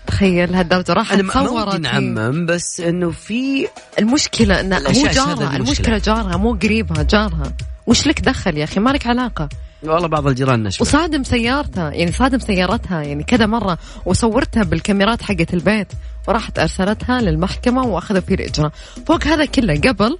تخيل 0.06 0.54
هالدرجة 0.54 0.92
راح 0.92 1.12
أنا 1.12 1.22
ما. 1.22 1.78
نعمم 1.78 2.46
بس 2.46 2.80
إنه 2.80 3.10
في 3.10 3.66
المشكلة 3.98 4.60
انه 4.60 4.76
هو 4.76 5.06
جارها 5.06 5.56
المشكلة 5.56 5.98
جارها 5.98 6.36
مو 6.36 6.52
قريبها 6.54 7.02
جارها. 7.02 7.52
وش 7.90 8.06
لك 8.06 8.20
دخل 8.20 8.58
يا 8.58 8.64
أخي؟ 8.64 8.80
ما 8.80 8.90
لك 8.90 9.06
علاقة. 9.06 9.48
والله 9.82 10.08
بعض 10.08 10.26
الجيران 10.26 10.62
نشوف 10.62 10.88
وصادم 10.88 11.22
سيارته 11.22 11.90
يعني 11.90 12.12
صادم 12.12 12.38
سيارتها 12.38 13.02
يعني 13.02 13.22
كذا 13.22 13.46
مرة 13.46 13.78
وصورتها 14.06 14.62
بالكاميرات 14.62 15.22
حقت 15.22 15.54
البيت 15.54 15.92
وراحت 16.28 16.58
أرسلتها 16.58 17.20
للمحكمة 17.20 17.86
وأخذوا 17.86 18.20
فيه 18.20 18.34
الإجراء 18.34 18.72
فوق 19.06 19.24
هذا 19.24 19.44
كله 19.44 19.80
قبل 19.80 20.18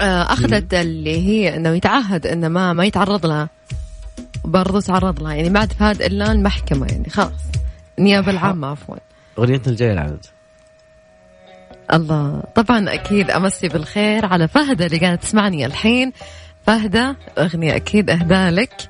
آه، 0.00 0.22
أخذت 0.22 0.74
اللي 0.74 1.28
هي 1.28 1.56
أنه 1.56 1.68
يتعهد 1.68 2.26
أنه 2.26 2.48
ما 2.48 2.72
ما 2.72 2.84
يتعرض 2.84 3.26
لها. 3.26 3.48
برضو 4.44 4.80
تعرض 4.80 5.22
لها. 5.22 5.34
يعني 5.34 5.50
ما 5.50 5.60
عاد 5.60 5.72
فاد 5.72 6.02
إلا 6.02 6.32
المحكمة 6.32 6.86
يعني 6.86 7.10
خلاص. 7.10 7.42
النيابة 7.98 8.30
العامة 8.30 8.66
عفوا. 8.68 8.96
أغنيتنا 9.38 9.72
الجاية 9.72 9.92
العدد 9.92 10.26
الله. 11.92 12.42
طبعا 12.54 12.94
أكيد 12.94 13.30
أمسي 13.30 13.68
بالخير 13.68 14.26
على 14.26 14.48
فهدة 14.48 14.86
اللي 14.86 14.98
قاعدة 14.98 15.16
تسمعني 15.16 15.66
الحين. 15.66 16.12
فهدى 16.66 17.14
أغنية 17.38 17.76
أكيد 17.76 18.10
أهدى 18.10 18.50
لك 18.50 18.88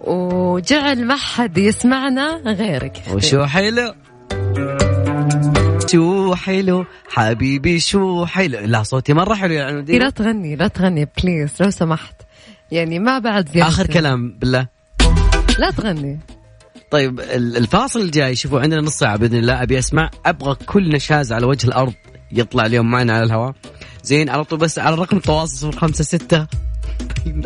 وجعل 0.00 1.04
ما 1.04 1.16
حد 1.16 1.58
يسمعنا 1.58 2.42
غيرك 2.46 3.02
وشو 3.12 3.46
حلو؟ 3.46 3.94
شو 5.92 6.34
حلو؟ 6.34 6.84
حبيبي 7.08 7.80
شو 7.80 8.26
حلو؟ 8.26 8.58
لا 8.58 8.82
صوتي 8.82 9.12
مرة 9.12 9.34
حلو 9.34 9.52
يعني 9.52 9.98
لا 9.98 10.10
تغني 10.10 10.56
لا 10.56 10.68
تغني 10.68 11.08
please 11.22 11.50
لو 11.60 11.70
سمحت. 11.70 12.14
يعني 12.70 12.98
ما 12.98 13.18
بعد 13.18 13.48
زيادة 13.48 13.68
آخر 13.68 13.86
كلام 13.86 14.38
بالله. 14.38 14.66
لا 15.58 15.70
تغني. 15.70 16.20
طيب 16.90 17.20
الفاصل 17.30 18.00
الجاي 18.00 18.36
شوفوا 18.36 18.60
عندنا 18.60 18.80
نص 18.80 18.98
ساعة 18.98 19.16
بإذن 19.16 19.38
الله. 19.38 19.62
أبي 19.62 19.78
أسمع 19.78 20.10
أبغى 20.26 20.54
كل 20.66 20.88
نشاز 20.88 21.32
على 21.32 21.46
وجه 21.46 21.66
الأرض 21.66 21.92
يطلع 22.32 22.66
اليوم 22.66 22.90
معنا 22.90 23.12
على 23.12 23.24
الهواء. 23.24 23.54
زين 24.04 24.28
على 24.28 24.44
طول 24.44 24.58
بس 24.58 24.78
على 24.78 24.96
رقم 24.96 25.16
التواصل 25.16 25.74
056 25.74 26.46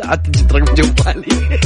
عاد 0.03 0.31
جد 0.31 0.53
رقم 0.53 0.75
جوالي. 0.75 1.59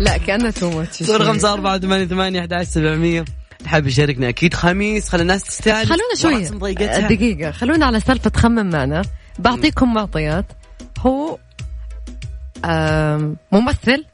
لا 0.00 0.16
كانه 0.16 0.50
too 0.50 0.70
much 0.70 1.10
رقم 1.10 1.38
صار 1.38 1.52
4 1.52 1.78
8 1.78 2.04
8 2.04 2.40
11 2.40 2.70
700 2.70 3.24
حاب 3.66 3.86
يشاركنا 3.86 4.28
أكيد. 4.28 4.54
خميس 4.54 5.08
خلي 5.08 5.22
الناس 5.22 5.44
تستعد 5.44 5.86
خلونا 5.86 6.14
شوية. 6.16 6.86
آه، 6.88 7.08
دقيقة. 7.08 7.50
خلونا 7.50 7.86
على 7.86 8.00
سالفة 8.00 8.32
خمم 8.36 8.70
معنا. 8.70 9.02
بعطيكم 9.38 9.94
معطيات. 9.94 10.44
هو 10.98 11.38
ممثل 13.52 14.04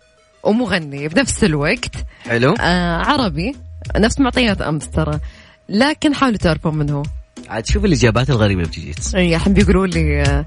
ومغني 0.43 1.09
بنفس 1.09 1.45
الوقت. 1.45 1.95
حلو. 2.25 2.55
آه، 2.61 2.97
عربي. 2.97 3.57
نفس 3.97 4.21
معطيات 4.21 4.63
أمس 4.63 4.91
ترى. 4.91 5.21
لكن 5.69 6.15
حاولوا 6.15 6.39
تعرفون 6.39 6.75
من 6.75 6.91
هو. 6.91 7.03
عاد 7.49 7.67
شوف 7.67 7.85
الإجابات 7.85 8.31
الغريبة 8.31 8.63
اللي 8.63 8.93
بتجي. 8.93 8.95
اي 9.19 9.37
احب 9.37 9.59
يقولوا 9.59 9.87
لي 9.87 10.23
آه 10.23 10.47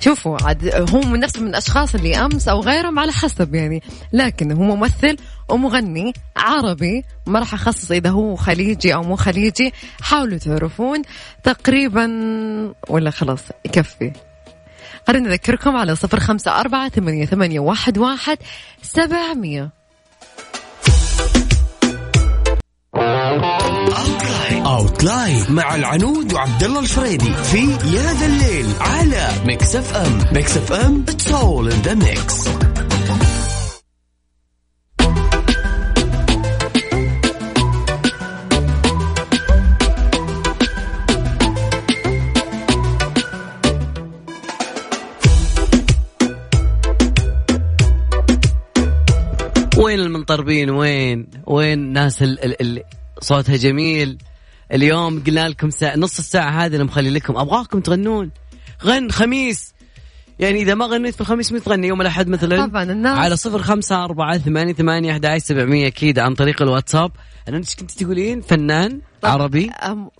شوفوا 0.00 0.38
عاد 0.42 0.88
هو 0.94 1.00
من 1.00 1.20
نفسه 1.20 1.40
من 1.40 1.48
الأشخاص 1.48 1.94
اللي 1.94 2.16
أمس 2.16 2.48
أو 2.48 2.60
غيرهم 2.60 2.98
على 2.98 3.12
حسب 3.12 3.54
يعني. 3.54 3.82
لكن 4.12 4.52
هو 4.52 4.62
ممثل 4.62 5.16
ومغني 5.48 6.12
عربي 6.36 7.04
ما 7.26 7.38
راح 7.38 7.54
أخصص 7.54 7.90
إذا 7.90 8.10
هو 8.10 8.36
خليجي 8.36 8.94
أو 8.94 9.02
مو 9.02 9.16
خليجي. 9.16 9.72
حاولوا 10.00 10.38
تعرفون 10.38 11.02
تقريبا 11.42 12.06
ولا 12.88 13.10
خلاص 13.10 13.40
يكفي. 13.64 14.12
خلينا 15.06 15.28
نذكركم 15.28 15.76
على 15.76 15.96
صفر 15.96 16.20
خمسة 16.20 16.60
أربعة 16.60 16.88
ثمانية, 16.88 17.26
ثمانية 17.26 17.60
واحد, 17.60 17.98
واحد 17.98 18.38
سبعمية. 18.82 19.70
اوتلاين 24.66 25.44
مع 25.48 25.74
العنود 25.74 26.32
وعبد 26.32 26.62
الله 26.64 26.80
الفريدي 26.80 27.32
في 27.34 27.58
يا 27.96 28.12
ذا 28.12 28.26
الليل 28.26 28.66
على 28.80 29.28
Mix 29.44 29.76
FM 29.76 30.18
Mix 30.32 30.56
FM 30.56 31.04
it's 31.08 31.32
all 31.32 31.72
in 31.72 31.82
the 31.82 31.94
mix 31.94 32.48
وين 49.78 50.00
المنطربين؟ 50.00 50.70
وين؟ 50.70 51.26
وين 51.46 51.78
ناس 51.78 52.22
اللي 52.22 52.82
صوتها 53.20 53.56
جميل. 53.56 54.18
اليوم 54.72 55.22
قلنا 55.26 55.48
لكم 55.48 55.70
ساعة 55.70 55.96
نص 55.96 56.18
الساعة 56.18 56.50
هذه 56.50 56.72
اللي 56.72 56.84
مخلي 56.84 57.10
لكم 57.10 57.36
أبغاكم 57.36 57.80
تغنون. 57.80 58.30
غن 58.84 59.10
خميس. 59.10 59.74
يعني 60.38 60.62
إذا 60.62 60.74
ما 60.74 60.86
غنيت 60.86 61.14
في 61.14 61.20
الخميس 61.20 61.52
متى 61.52 61.64
تغني 61.64 61.86
يوم 61.86 62.00
الأحد 62.00 62.28
مثلا. 62.28 62.66
طبعا 62.66 62.82
الناس 62.82 63.18
على 63.18 63.36
صفر 63.36 63.62
خمسة 63.62 64.04
أربعة 64.04 64.38
ثمانية 64.38 64.72
ثمانية 64.72 65.12
أحد 65.12 65.36
سبعمية 65.36 65.86
أكيد 65.86 66.18
عن 66.18 66.34
طريق 66.34 66.62
الواتساب. 66.62 67.10
أنا 67.48 67.56
إيش 67.56 67.74
كنت 67.74 67.90
تقولين؟ 67.90 68.40
فنان. 68.40 69.00
عربي؟ 69.24 69.70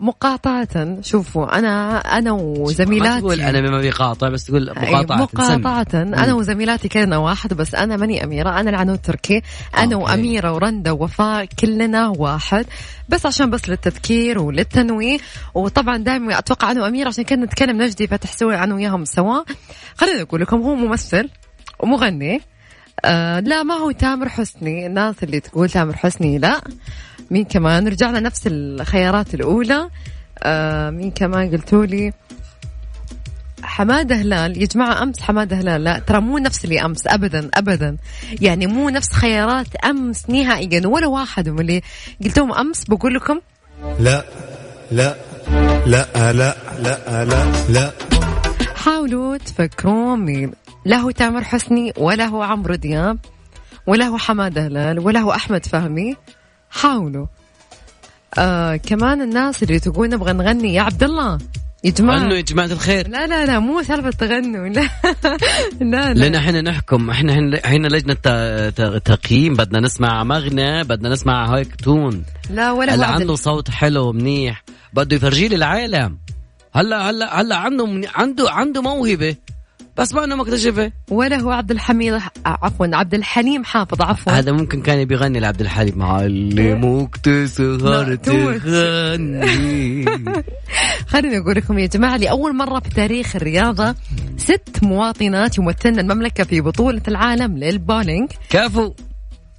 مقاطعة. 0.00 1.00
شوفوا 1.02 1.58
أنا 1.58 1.98
أنا 1.98 2.32
ما 2.32 2.38
وزميلاتي 2.38 3.20
تقول 3.20 3.40
أنا 3.40 3.70
ما 3.70 3.80
بيقاطع 3.80 4.28
بس 4.28 4.44
تقول 4.44 4.70
مقاطعة 4.76 5.16
مقاطعة. 5.16 5.86
أنا. 6.02 6.34
وزميلاتي 6.34 6.88
كلنا 6.88 7.16
واحد 7.16 7.54
بس 7.54 7.74
أنا 7.74 7.96
ماني 7.96 8.24
أميرة. 8.24 8.60
أنا 8.60 8.70
العنود 8.70 8.98
تركي. 8.98 9.42
أنا 9.76 9.94
أوكي. 9.94 9.94
وأميرة 9.94 10.52
ورندا 10.52 10.90
ووفاء 10.90 11.44
كلنا 11.44 12.08
واحد. 12.08 12.66
بس 13.08 13.26
عشان 13.26 13.50
بس 13.50 13.68
للتذكير 13.68 14.38
وللتنويه. 14.38 15.18
وطبعا 15.54 15.96
دائما 15.96 16.38
أتوقع 16.38 16.70
أنا 16.70 16.82
وأميرة 16.82 17.08
عشان 17.08 17.24
كنا 17.24 17.44
نتكلم 17.44 17.82
نجدي 17.82 18.06
فتحسوني 18.06 18.56
أنا 18.56 18.74
وياهم 18.74 19.04
سوا. 19.04 19.42
خليني 19.96 20.22
أقول 20.22 20.40
لكم 20.40 20.62
هو 20.62 20.74
ممثل 20.74 21.28
ومغني. 21.80 22.40
آه 23.04 23.40
لا 23.40 23.62
ما 23.62 23.74
هو 23.74 23.90
تامر 23.90 24.28
حسني. 24.28 24.86
الناس 24.86 25.14
اللي 25.22 25.40
تقول 25.40 25.70
تامر 25.70 25.96
حسني 25.96 26.38
لا. 26.38 26.60
مين 27.30 27.44
كمان؟ 27.44 27.88
رجعنا 27.88 28.20
نفس 28.20 28.42
الخيارات 28.46 29.34
الأولى. 29.34 29.90
آه 30.42 30.90
مين 30.90 31.10
كمان 31.10 31.50
قلتوا 31.50 31.86
لي؟ 31.86 32.12
حمادة 33.62 34.14
هلال. 34.16 34.62
يا 34.62 34.66
جماعة 34.66 35.02
أمس 35.02 35.20
حمادة 35.20 35.56
هلال. 35.56 35.84
لا 35.84 35.98
ترى 35.98 36.20
مو 36.20 36.38
نفس 36.38 36.64
اللي 36.64 36.84
أمس 36.84 37.06
ابدا 37.06 37.50
ابدا. 37.54 37.96
يعني 38.40 38.66
مو 38.66 38.88
نفس 38.88 39.12
خيارات 39.12 39.76
أمس 39.76 40.30
نهائيا 40.30 40.86
ولا 40.86 41.06
واحد 41.06 41.48
من 41.48 41.60
اللي 41.60 41.82
قلتهم 42.24 42.52
أمس. 42.52 42.84
بقول 42.84 43.14
لكم. 43.14 43.40
لا 44.00 44.24
لا 44.90 45.16
لا 45.86 46.06
لا 46.32 46.56
لا 46.82 47.24
لا 47.24 47.52
لا. 47.68 47.92
حاولوا 48.74 49.36
تفكرون 49.36 50.20
مين؟ 50.20 50.52
لا 50.84 50.96
هو 50.96 51.10
تامر 51.10 51.44
حسني 51.44 51.92
ولا 51.96 52.24
هو 52.24 52.42
عمرو 52.42 52.74
دياب 52.74 53.18
ولا 53.86 54.04
هو 54.04 54.18
حمادة 54.18 54.66
هلال 54.66 54.98
ولا 54.98 55.20
هو 55.20 55.32
أحمد 55.32 55.66
فهمي. 55.66 56.16
حاولوا. 56.76 57.26
آه 58.38 58.76
كمان 58.76 59.22
الناس 59.22 59.62
اللي 59.62 59.80
تقول 59.80 60.08
نبغى 60.08 60.32
نغني 60.32 60.74
يا 60.74 60.82
عبد 60.82 61.02
الله. 61.02 61.38
يا 61.84 61.90
جماعة 61.90 62.18
غنوا 62.18 62.36
يا 62.36 62.40
جماعة 62.40 62.66
الخير. 62.66 63.08
لا 63.08 63.26
لا 63.26 63.46
لا 63.46 63.58
مو 63.58 63.82
سالفة 63.82 64.10
تغنوا. 64.10 64.68
لا. 64.68 64.82
لا 65.80 66.14
لا. 66.14 66.14
لأن 66.14 66.34
إحنا 66.34 66.60
نحكم. 66.60 67.10
إحنا 67.10 67.32
هنا 67.64 67.98
ت- 68.14 69.02
تقييم. 69.04 69.54
بدنا 69.54 69.80
نسمع 69.80 70.24
مغنى 70.24 70.84
بدنا 70.84 71.08
نسمع 71.08 71.56
هيك 71.56 71.76
تون 71.76 72.24
لا 72.50 72.72
ولا 72.72 72.94
اللي 72.94 73.06
عنده 73.06 73.34
صوت 73.34 73.70
حلو 73.70 74.12
منيح 74.12 74.64
بده 74.92 75.16
يفرجي 75.16 75.48
لي 75.48 75.56
العالم. 75.56 76.18
هلا 76.74 77.10
هلا 77.10 77.40
هلا 77.40 77.56
عنده 77.56 78.00
عنده 78.14 78.50
عنده 78.50 78.82
موهبة. 78.82 79.36
بس 79.98 80.14
ما 80.14 80.24
إنه 80.24 80.36
مكتشفة. 80.36 80.92
ولا 81.10 81.36
هو 81.40 81.50
عبد 81.50 81.70
الحميد 81.70 82.18
عفوا 82.46 82.86
عبد 82.92 83.14
الحليم 83.14 83.64
حافظ 83.64 84.02
عفوا. 84.02 84.32
هذا 84.32 84.52
ممكن 84.52 84.82
كان 84.82 84.98
يبي 84.98 85.14
يغني 85.14 85.40
لعبد 85.40 85.60
الحليم. 85.60 86.02
علموك 86.02 87.16
تسهر 87.16 87.76
لا، 87.76 88.14
تو- 88.14 88.52
تغني. 88.58 90.04
خليني 91.12 91.38
أقول 91.38 91.54
لكم 91.56 91.78
يا 91.78 91.86
جماعة 91.86 92.16
لأول 92.16 92.56
مرة 92.56 92.80
في 92.80 92.90
تاريخ 92.90 93.36
الرياضة 93.36 93.94
ست 94.36 94.78
مواطنات 94.82 95.58
يمثلن 95.58 95.98
المملكة 95.98 96.44
في 96.44 96.60
بطولة 96.60 97.02
العالم 97.08 97.58
للبولينج. 97.58 98.30
كفو. 98.50 98.92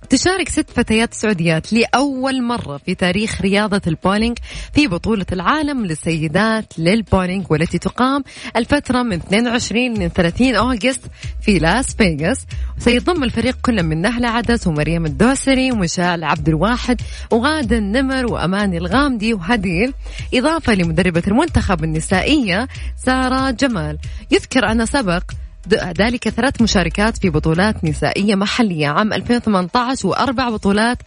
تشارك 0.09 0.49
ست 0.49 0.69
فتيات 0.69 1.13
سعوديات 1.13 1.73
لأول 1.73 2.43
مرة 2.43 2.77
في 2.77 2.95
تاريخ 2.95 3.41
رياضة 3.41 3.81
البولينج 3.87 4.37
في 4.73 4.87
بطولة 4.87 5.25
العالم 5.31 5.85
للسيدات 5.85 6.79
للبولينج 6.79 7.45
والتي 7.49 7.77
تقام 7.77 8.23
الفترة 8.55 9.03
من 9.03 9.13
22 9.13 9.93
ل 9.93 10.11
30 10.11 10.55
أغسطس 10.55 10.99
في 11.41 11.59
لاس 11.59 11.95
فيغاس. 11.95 12.45
وسيضم 12.77 13.23
الفريق 13.23 13.57
كل 13.61 13.83
من 13.83 14.01
نهلة 14.01 14.27
عدس 14.27 14.67
ومريم 14.67 15.05
الدوسري 15.05 15.71
ومشال 15.71 16.23
عبد 16.23 16.49
الواحد 16.49 17.01
وغادة 17.31 17.77
النمر 17.77 18.31
وأماني 18.31 18.77
الغامدي 18.77 19.33
وهديل. 19.33 19.93
إضافة 20.33 20.73
لمدربة 20.73 21.23
المنتخب 21.27 21.83
النسائية 21.83 22.67
سارة 23.05 23.51
جمال. 23.51 23.97
يذكر 24.31 24.71
أن 24.71 24.85
سبق 24.85 25.23
ذلك 25.73 26.29
ثلاث 26.29 26.61
مشاركات 26.61 27.17
في 27.17 27.29
بطولات 27.29 27.83
نسائية 27.83 28.35
محلية. 28.35 28.87
عام 28.87 29.13
2018 29.13 30.07
وأربع 30.07 30.49
بطولات 30.49 30.97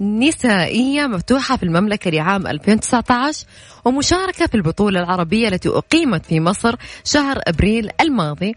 نسائية 0.00 1.06
مفتوحة 1.06 1.56
في 1.56 1.62
المملكة 1.62 2.10
لعام 2.10 2.46
2019 2.46 3.46
ومشاركة 3.84 4.46
في 4.46 4.54
البطولة 4.54 5.00
العربية 5.00 5.48
التي 5.48 5.68
أقيمت 5.68 6.26
في 6.26 6.40
مصر 6.40 6.76
شهر 7.04 7.40
أبريل 7.48 7.90
الماضي. 8.00 8.54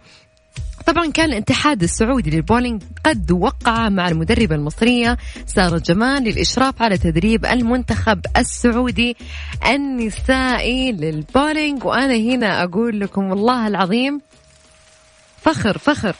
طبعا 0.86 1.12
كان 1.12 1.30
الاتحاد 1.30 1.84
السعودي 1.84 2.30
للبولينج 2.30 2.84
قد 3.06 3.32
وقع 3.32 3.90
مع 3.90 4.08
المدربة 4.08 4.56
المصرية 4.56 5.18
سارة 5.46 5.78
جمال 5.78 6.24
للإشراف 6.24 6.82
على 6.82 6.98
تدريب 6.98 7.46
المنتخب 7.46 8.20
السعودي 8.38 9.18
النسائي 9.70 10.92
للبولينج 10.92 11.86
وأنا 11.86 12.16
هنا 12.16 12.64
أقول 12.64 13.00
لكم 13.00 13.30
والله 13.30 13.68
العظيم 13.68 14.22
فخر 15.48 15.78
فخر. 15.78 16.16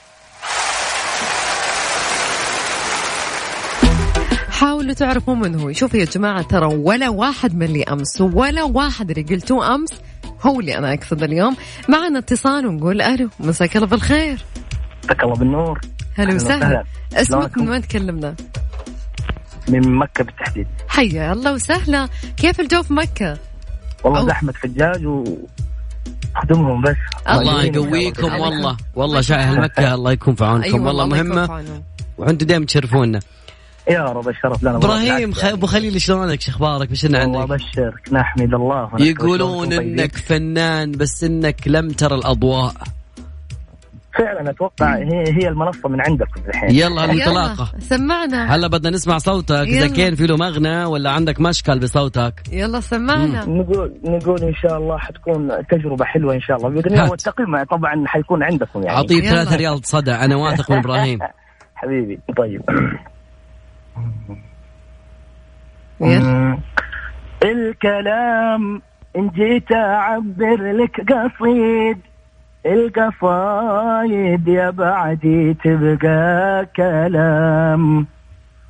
حاولوا 4.50 4.94
تعرفوا 4.94 5.34
من 5.34 5.60
هو. 5.60 5.72
شوفوا 5.72 6.00
يا 6.00 6.04
جماعة 6.04 6.42
ترى 6.42 6.66
ولا 6.66 7.08
واحد 7.08 7.54
من 7.54 7.62
اللي 7.62 7.82
أمس 7.82 8.20
ولا 8.20 8.62
واحد 8.62 9.10
اللي 9.10 9.22
قلتوه 9.22 9.74
أمس 9.74 9.90
هو 10.42 10.60
اللي 10.60 10.78
أنا 10.78 10.94
أقصد 10.94 11.22
اليوم. 11.22 11.56
معنا 11.88 12.18
اتصال 12.18 12.66
ونقول 12.66 13.02
ألو 13.02 13.30
مساك 13.40 13.76
الله 13.76 13.88
بالخير. 13.88 14.44
مساك 15.04 15.22
الله 15.22 15.34
بالنور. 15.34 15.80
هلا 16.14 16.34
وسهلا. 16.34 16.84
اسمك؟ 17.12 17.58
من 17.58 17.68
وين 17.68 17.82
تكلمنا؟ 17.82 18.34
من 19.68 19.94
مكة 19.94 20.24
بالتحديد. 20.24 20.66
حيا 20.88 21.32
الله 21.32 21.52
وسهلا. 21.52 22.08
كيف 22.36 22.60
الجو 22.60 22.82
في 22.82 22.92
مكة؟ 22.92 23.38
والله 24.04 24.20
أوه. 24.20 24.28
زحمة 24.28 24.54
حجاج 24.62 25.06
و 25.06 25.24
خدمهم 26.42 26.82
بس. 26.82 26.96
الله 27.28 27.64
يقويكم. 27.64 28.32
والله. 28.40 28.76
والله 28.94 29.20
شاهل 29.20 29.60
مكة. 29.60 29.94
الله 29.94 30.12
يكون 30.12 30.34
في 30.34 30.44
عونكم. 30.44 30.64
أيوة 30.64 30.86
والله 30.86 31.16
عونهم. 31.16 31.82
وأنتم 32.18 32.46
دايما 32.46 32.66
تشرفونا. 32.66 33.20
يا 33.90 34.04
رب 34.04 34.28
الشرف 34.28 34.62
لنا. 34.62 34.76
إبراهيم 34.76 35.32
خ- 35.32 35.44
أبو 35.44 35.66
خليل 35.66 36.00
شلونك؟ 36.00 36.40
شو 36.40 36.50
أخبارك؟ 36.50 36.90
بشرنا 36.90 37.20
والله 37.24 37.40
عنك 37.40 37.50
أبشرك. 37.50 38.12
نحمد 38.12 38.54
الله. 38.54 38.90
يقولون؟ 38.98 39.72
إنك 39.72 40.16
فنان 40.16 40.92
بس 40.92 41.24
إنك 41.24 41.60
لم 41.66 41.90
ترى 41.90 42.14
الأضواء. 42.14 42.74
فعلا 44.18 44.50
أتوقع 44.50 44.96
هي 44.96 45.24
هي 45.28 45.48
المنصة 45.48 45.88
من 45.88 46.00
عندكم 46.00 46.40
الحين. 46.48 46.70
يلا 46.70 47.04
الانطلاقه 47.04 47.72
سمعنا. 47.78 48.54
هلا 48.54 48.68
بدنا 48.68 48.90
نسمع 48.90 49.18
صوتك. 49.18 49.50
إذا. 49.50 49.88
كان 49.88 50.14
في 50.14 50.26
له 50.26 50.36
مغنى 50.36 50.84
ولا 50.84 51.10
عندك 51.10 51.40
مشكل 51.40 51.78
بصوتك. 51.78 52.34
يلا 52.52 52.80
سمعنا. 52.80 53.44
نقول 53.44 53.94
نقول 54.04 54.42
إن 54.42 54.54
شاء 54.54 54.78
الله 54.78 54.98
حتكون 54.98 55.48
تجربة 55.70 56.04
حلوة 56.04 56.34
إن 56.34 56.40
شاء 56.40 56.56
الله. 56.56 56.68
بإذن 56.68 56.92
الله. 56.92 57.10
والتقييم 57.10 57.62
طبعا 57.64 58.04
حيكون 58.06 58.42
عندكم 58.42 58.82
يعني. 58.82 58.96
اعطيه 58.96 59.16
يلا. 59.16 59.30
ثلاثة 59.30 59.56
ريال 59.56 59.80
صدى. 59.84 60.12
أنا 60.12 60.36
واثق 60.36 60.70
من 60.70 60.78
إبراهيم. 60.78 61.18
حبيبي 61.74 62.20
طيب. 62.36 62.62
مم. 66.00 66.58
الكلام 67.44 68.82
إن 69.16 69.28
جيت 69.28 69.72
أعبر 69.72 70.72
لك 70.72 71.12
قصيد. 71.12 71.98
القصايد 72.66 74.48
يا 74.48 74.70
بعدي 74.70 75.54
تبقى 75.54 76.66
كلام. 76.76 78.06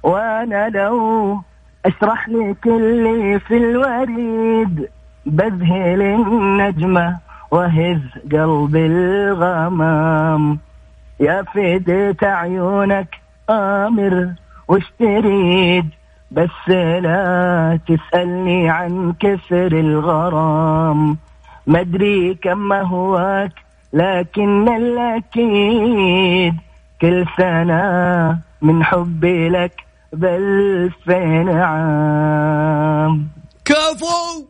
وأنا 0.03 0.69
لو 0.69 1.39
أشرح 1.87 2.29
لك 2.29 2.67
اللي 2.67 3.39
في 3.41 3.57
الوريد 3.57 4.89
بذهل 5.27 6.03
النجمة 6.03 7.17
وهز 7.51 8.01
قلب 8.33 8.77
الغمام. 8.77 10.59
يا 11.21 11.43
فديت 11.43 12.25
عيونك 12.25 13.15
آمر 13.51 14.33
وش 14.69 14.93
تريد 14.99 15.87
بس 16.31 16.69
لا 16.69 17.79
تسألني 17.89 18.71
عن 18.71 19.15
كسر 19.21 19.73
الغرام. 19.73 21.17
مدري 21.67 22.35
كم 22.35 22.73
هواك 22.73 23.53
لكن 23.93 24.69
الأكيد 24.69 26.55
كل 27.01 27.25
سنة 27.39 28.39
من 28.63 28.85
حبي 28.85 29.49
لك 29.49 29.73
بألفين 30.13 31.49
عام. 31.49 33.29
كفو! 33.65 34.47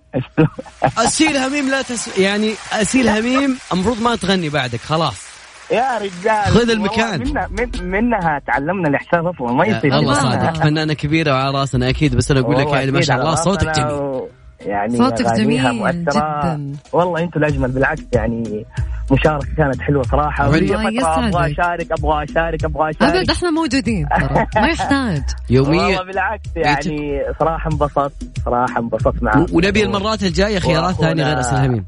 أسيل 0.98 1.36
هميم 1.36 1.70
لا 1.70 1.82
تس... 1.82 2.18
يعني 2.18 2.52
أسيل 2.72 3.08
هميم 3.08 3.58
المفروض 3.72 4.02
ما 4.02 4.16
تغني 4.16 4.48
بعدك 4.48 4.80
خلاص. 4.80 5.28
يا 5.72 5.98
رجال 5.98 6.44
خذ 6.44 6.70
المكان. 6.70 7.20
منها, 7.20 7.48
من 7.50 7.90
منها 7.90 8.42
تعلمنا 8.46 8.88
الاحساس 8.88 9.24
أصلا 9.24 9.52
ما 9.52 9.66
يصير 9.66 9.98
الله. 9.98 10.14
صادق. 10.14 10.54
فنانة 10.54 10.94
كبيرة 10.94 11.32
وعلى 11.32 11.58
راسنا 11.58 11.88
أكيد 11.88 12.16
بس 12.16 12.30
أنا 12.30 12.40
أقول 12.40 12.56
لك 12.58 12.68
يعني 12.68 12.90
ما 12.90 13.00
شاء 13.00 13.16
الله 13.16 13.34
صوتك 13.34 13.70
جميل. 13.70 14.22
يعني 14.60 14.96
صوتك 14.98 15.26
جميل 15.36 15.72
مؤثرة. 15.72 16.40
جداً. 16.40 16.72
والله 16.92 17.20
أنتم 17.20 17.40
الأجمل 17.40 17.70
بالعكس 17.70 18.02
يعني 18.12 18.66
مشاركة 19.12 19.46
كانت 19.56 19.80
حلوة 19.80 20.02
صراحة. 20.02 20.50
ولي 20.50 20.66
فترة 20.66 21.28
أبغى. 21.28 21.52
أشارك 21.52 21.92
أبغى 21.92 22.24
أشارك 22.24 22.64
أبغى 22.64 22.90
أشارك. 22.90 23.16
أبد 23.16 23.30
إحنا 23.30 23.50
موجودين 23.50 24.06
ما 24.56 24.68
يحتاج. 24.68 25.22
يوميا 25.50 25.82
والله 25.82 26.02
بالعكس 26.04 26.48
يعني 26.56 27.20
صراحة 27.40 27.70
انبسطت 27.72 28.12
صراحة 28.44 28.80
انبسطت 28.80 29.22
معاك 29.22 29.46
ونبي 29.52 29.82
المرات 29.82 30.22
الجاية 30.22 30.58
خيارات 30.58 30.94
ثانية 30.94 31.24
غير 31.24 31.40
اسيل 31.40 31.58
هميم 31.58 31.84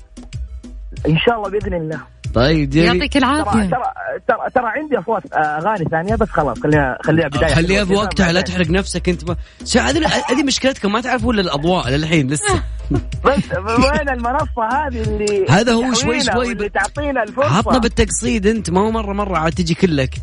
إن 1.08 1.18
شاء 1.18 1.36
الله 1.36 1.50
بإذن 1.50 1.74
الله. 1.74 2.00
طيب 2.34 2.70
جميل 2.70 2.86
يعطيك 2.86 3.16
العافية. 3.16 3.50
ترى 3.70 3.82
ترى, 4.28 4.50
ترى 4.54 4.64
عندي 4.66 4.98
اصوات 4.98 5.22
آه، 5.32 5.36
أغاني 5.36 5.84
ثانية 5.90 6.14
بس 6.14 6.28
خلاص 6.28 6.58
خليها 6.60 6.98
خليها 7.02 7.28
بداية. 7.28 7.54
خليها 7.54 7.84
بوقتها 7.84 8.32
لا. 8.32 8.40
تحرق 8.40 8.70
نفسك 8.70 9.08
أنت. 9.08 9.28
ما... 9.30 9.36
هذه 9.76 10.06
هذه 10.06 10.42
مشكلتكم 10.42 10.92
ما 10.92 11.00
تعرفوا 11.00 11.32
إلا 11.32 11.40
الأضواء 11.42 11.88
للحين 11.88 12.30
لسه. 12.30 12.62
بس 13.24 13.38
وين 13.58 14.08
المنصة 14.08 14.68
هذه 14.72 15.02
اللي 15.02 15.46
هذا 15.50 15.72
هو 15.72 15.92
شوي 15.92 16.20
شوي 16.20 16.54
ب- 16.54 16.66
تعطينا 16.72 17.22
الفرصة؟ 17.22 17.56
عطنا 17.56 17.78
بالتقصيد 17.78 18.46
أنت 18.46 18.70
ما 18.70 18.80
هو 18.80 18.90
مره 18.90 19.12
مرة 19.12 19.38
عاد 19.38 19.52
تجي 19.52 19.74
كلك. 19.74 20.14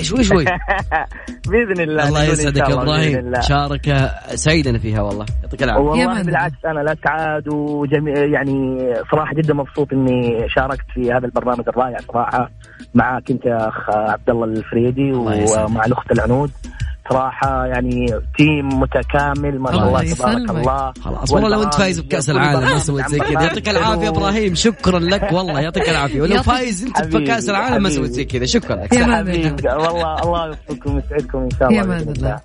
شوي 0.00 0.24
شوي 0.24 0.44
بإذن 1.50 1.80
الله 1.80 2.08
الله 2.08 2.24
يسعدك 2.24 2.68
يا 2.68 2.74
إبراهيم. 2.74 3.32
شاركه 3.40 4.10
سعيدنا 4.34 4.78
فيها 4.78 5.00
والله. 5.00 5.26
يعطيك 5.42 5.62
العافية. 5.62 5.82
والله 5.82 6.22
بالعكس 6.22 6.64
أنا 6.64 6.80
لا 6.80 6.96
سعاد 7.04 7.48
وجميل 7.48 8.34
يعني 8.34 8.78
صراحة 9.12 9.34
جدا 9.34 9.54
مبسوط 9.54 9.92
إني 9.92 10.46
شاركت 10.48 10.86
في 10.94 11.12
هذا 11.12 11.26
البرنامج 11.26 11.68
الرائع 11.68 11.96
صراحة 12.12 12.50
معاك 12.94 13.30
أنت 13.30 13.46
يا 13.46 13.68
أخ 13.68 13.90
عبد 13.96 14.30
الله 14.30 14.44
الفريدي. 14.44 15.12
ومع 15.12 15.84
الأخت 15.86 16.12
العنود. 16.12 16.50
صراحة 17.10 17.66
يعني 17.66 18.06
team 18.38 18.68
متكامل 18.68 19.60
ما 19.60 19.72
شاء 19.72 19.88
الله 19.88 20.14
تبارك. 20.14 20.50
الله. 20.50 20.92
خلاص 21.04 21.32
والله 21.32 21.48
لو 21.48 21.62
انت 21.62 21.74
فايز 21.74 22.00
بكأس 22.00 22.30
العالم 22.30 22.60
ما 22.60 22.78
سويت 22.78 23.08
زي 23.08 23.18
كذا. 23.18 23.42
يعطيك. 23.42 23.68
العافية 23.68 24.08
إبراهيم. 24.08 24.54
شكرا 24.54 24.98
لك 24.98 25.32
والله 25.32 25.60
يعطيك 25.60 25.88
العافية. 25.88 26.22
ولو 26.22 26.42
فايز 26.42 26.84
انت 26.84 27.16
بكاس 27.16 27.48
العالم 27.48 27.82
ما. 27.82 27.88
سويت 27.88 28.10
زي 28.10 28.24
كذا. 28.24 28.46
شكرا 28.46 28.76
لك. 28.76 28.92
يا 28.92 29.74
والله 29.74 30.22
الله 30.22 30.46
يوفقكم 30.46 30.94
ويسعدكم 30.94 31.38
إن 31.38 31.50
شاء 31.50 31.72
يا 31.72 31.82
الله 31.82 31.94
مان 31.94 32.04
بإذن 32.04 32.16
الله. 32.16 32.40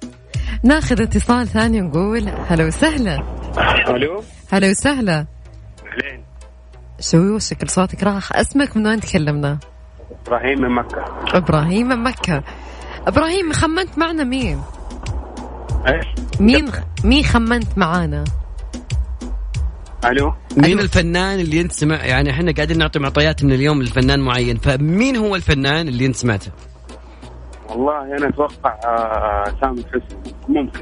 ناخذ 0.63 1.01
اتصال 1.01 1.47
ثاني 1.47 1.81
ونقول 1.81 2.29
هلا 2.47 2.65
وسهلا. 2.65 3.23
ألو؟ 3.87 4.23
هلا 4.51 4.69
وسهلا. 4.69 5.25
أهلين. 5.91 6.23
شوي 6.99 7.29
وشكل 7.29 7.69
صوتك 7.69 8.03
راح. 8.03 8.35
اسمك 8.35 8.77
من 8.77 8.87
وين 8.87 8.99
تكلمنا؟ 8.99 9.59
إبراهيم 10.27 10.61
من 10.61 10.75
مكة. 10.75 11.05
إبراهيم 11.33 11.87
من 11.87 12.03
مكة. 12.03 12.43
إبراهيم 13.07 13.53
خمنت 13.53 13.97
معنا 13.97 14.23
مين؟ 14.23 14.61
إيش؟ 15.87 16.05
مين 16.39 16.71
مين 17.03 17.23
خمنت 17.23 17.77
معانا؟ 17.77 18.23
ألو؟ 20.05 20.33
مين 20.57 20.79
الفنان 20.79 21.39
اللي 21.39 21.61
أنت 21.61 21.71
سمع 21.71 22.05
يعني 22.05 22.29
إحنا 22.31 22.51
قاعدين 22.51 22.77
نعطي 22.77 22.99
معطيات 22.99 23.43
من 23.43 23.51
اليوم 23.51 23.83
لفنان 23.83 24.19
معين 24.19 24.57
فمين 24.57 25.15
هو 25.15 25.35
الفنان 25.35 25.87
اللي 25.87 26.05
أنت 26.05 26.15
سمعته؟ 26.15 26.51
والله 27.69 28.17
أنا 28.17 28.29
أتوقع 28.29 28.79
آه، 28.85 29.55
سامي 29.61 29.83
حسني. 29.83 30.33
ممكن. 30.49 30.81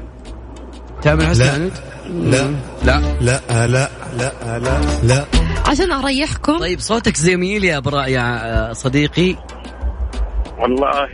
تامر 1.02 1.24
حسني 1.26 1.46
لا. 1.46 1.52
عنود؟ 1.54 1.72
لا. 2.10 2.50
لا. 2.82 3.00
لا 3.20 3.66
لا 3.66 3.88
لا 4.16 4.58
لا 4.58 4.80
لا. 5.02 5.24
عشان 5.66 5.92
أريحكم. 5.92 6.58
طيب 6.58 6.80
صوتك 6.80 7.14
جميل 7.14 7.64
يا 7.64 7.78
برا 7.78 8.06
يا 8.06 8.72
صديقي. 8.72 9.36
والله 10.58 11.08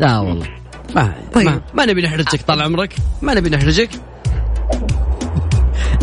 لا 0.00 0.18
والله. 0.18 0.46
ما 0.94 1.14
طيب. 1.32 1.46
ما, 1.46 1.60
ما 1.74 1.86
نبي 1.86 2.02
نحرجك 2.02 2.42
طال 2.42 2.62
عمرك. 2.62 2.94
ما 3.22 3.34
نبي 3.34 3.50
نحرجك. 3.50 3.90